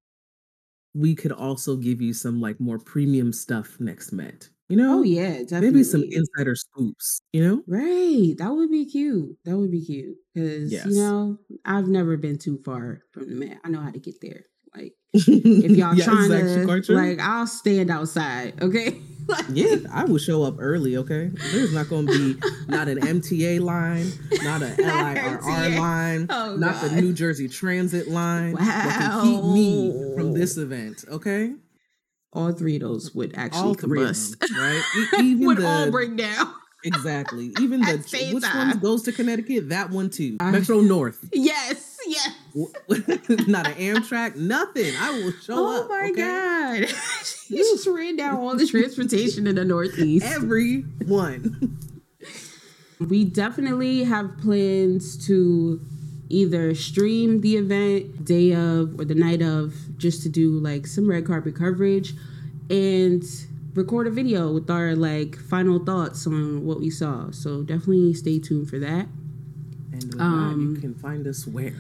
[0.94, 4.50] we could also give you some like more premium stuff next Met.
[4.70, 5.00] You know?
[5.00, 5.72] Oh yeah, definitely.
[5.72, 7.62] Maybe some insider scoops, you know?
[7.68, 8.36] Right.
[8.38, 9.36] That would be cute.
[9.44, 10.16] That would be cute.
[10.34, 10.86] Because yes.
[10.86, 13.60] you know, I've never been too far from the Met.
[13.66, 14.46] I know how to get there.
[14.76, 19.00] Like if y'all yeah, trying to like I'll stand outside, okay?
[19.50, 20.98] yeah, I will show up early.
[20.98, 24.12] Okay, there's not going to be not an MTA line,
[24.44, 26.92] not a LIRR line, oh, not God.
[26.92, 28.60] the New Jersey Transit line wow.
[28.60, 31.06] that can keep me from this event.
[31.10, 31.54] Okay,
[32.34, 34.84] all three of those would actually all combust, them, right?
[35.20, 36.54] Even would the, all break down.
[36.84, 37.54] Exactly.
[37.60, 37.98] Even the
[38.34, 38.70] which time.
[38.70, 39.70] one goes to Connecticut?
[39.70, 40.38] That one too.
[40.40, 41.30] Uh, Metro North.
[41.32, 41.91] Yes.
[42.12, 42.36] Yes.
[43.48, 44.36] Not an Amtrak.
[44.36, 44.94] Nothing.
[45.00, 45.86] I will show oh up.
[45.86, 46.16] Oh my okay?
[46.16, 46.80] god!
[47.48, 50.26] you just ran down all the transportation in the Northeast.
[50.26, 51.78] Every one.
[53.00, 55.80] We definitely have plans to
[56.30, 61.10] either stream the event day of or the night of, just to do like some
[61.10, 62.14] red carpet coverage,
[62.70, 63.24] and
[63.74, 67.32] record a video with our like final thoughts on what we saw.
[67.32, 69.08] So definitely stay tuned for that.
[69.94, 71.76] And um, that, you can find us where?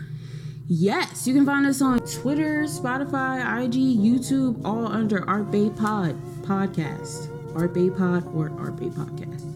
[0.68, 6.16] Yes, you can find us on Twitter, Spotify, IG, YouTube, all under Art Bay Pod
[6.44, 9.52] podcast, Art Bay Pod or Art Bay Podcast.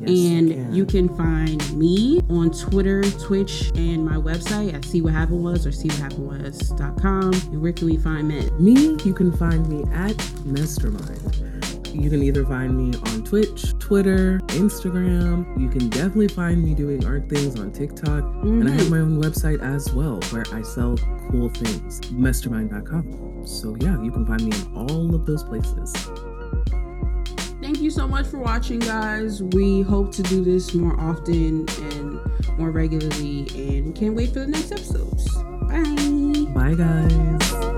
[0.00, 0.74] Yes, and can.
[0.74, 5.66] you can find me on Twitter, Twitch, and my website at see what happened was
[5.66, 7.32] or see what happened was.com.
[7.32, 8.48] And where can we find me?
[8.58, 11.45] Me, you can find me at Mastermind.
[12.00, 15.58] You can either find me on Twitch, Twitter, Instagram.
[15.60, 18.22] You can definitely find me doing art things on TikTok.
[18.22, 18.60] Mm-hmm.
[18.60, 18.90] And I have mm-hmm.
[18.90, 20.96] my own website as well where I sell
[21.30, 23.46] cool things, mastermind.com.
[23.46, 25.92] So yeah, you can find me in all of those places.
[27.60, 29.42] Thank you so much for watching, guys.
[29.42, 32.20] We hope to do this more often and
[32.58, 35.34] more regularly, and can't wait for the next episodes.
[35.62, 36.52] Bye.
[36.54, 37.75] Bye, guys.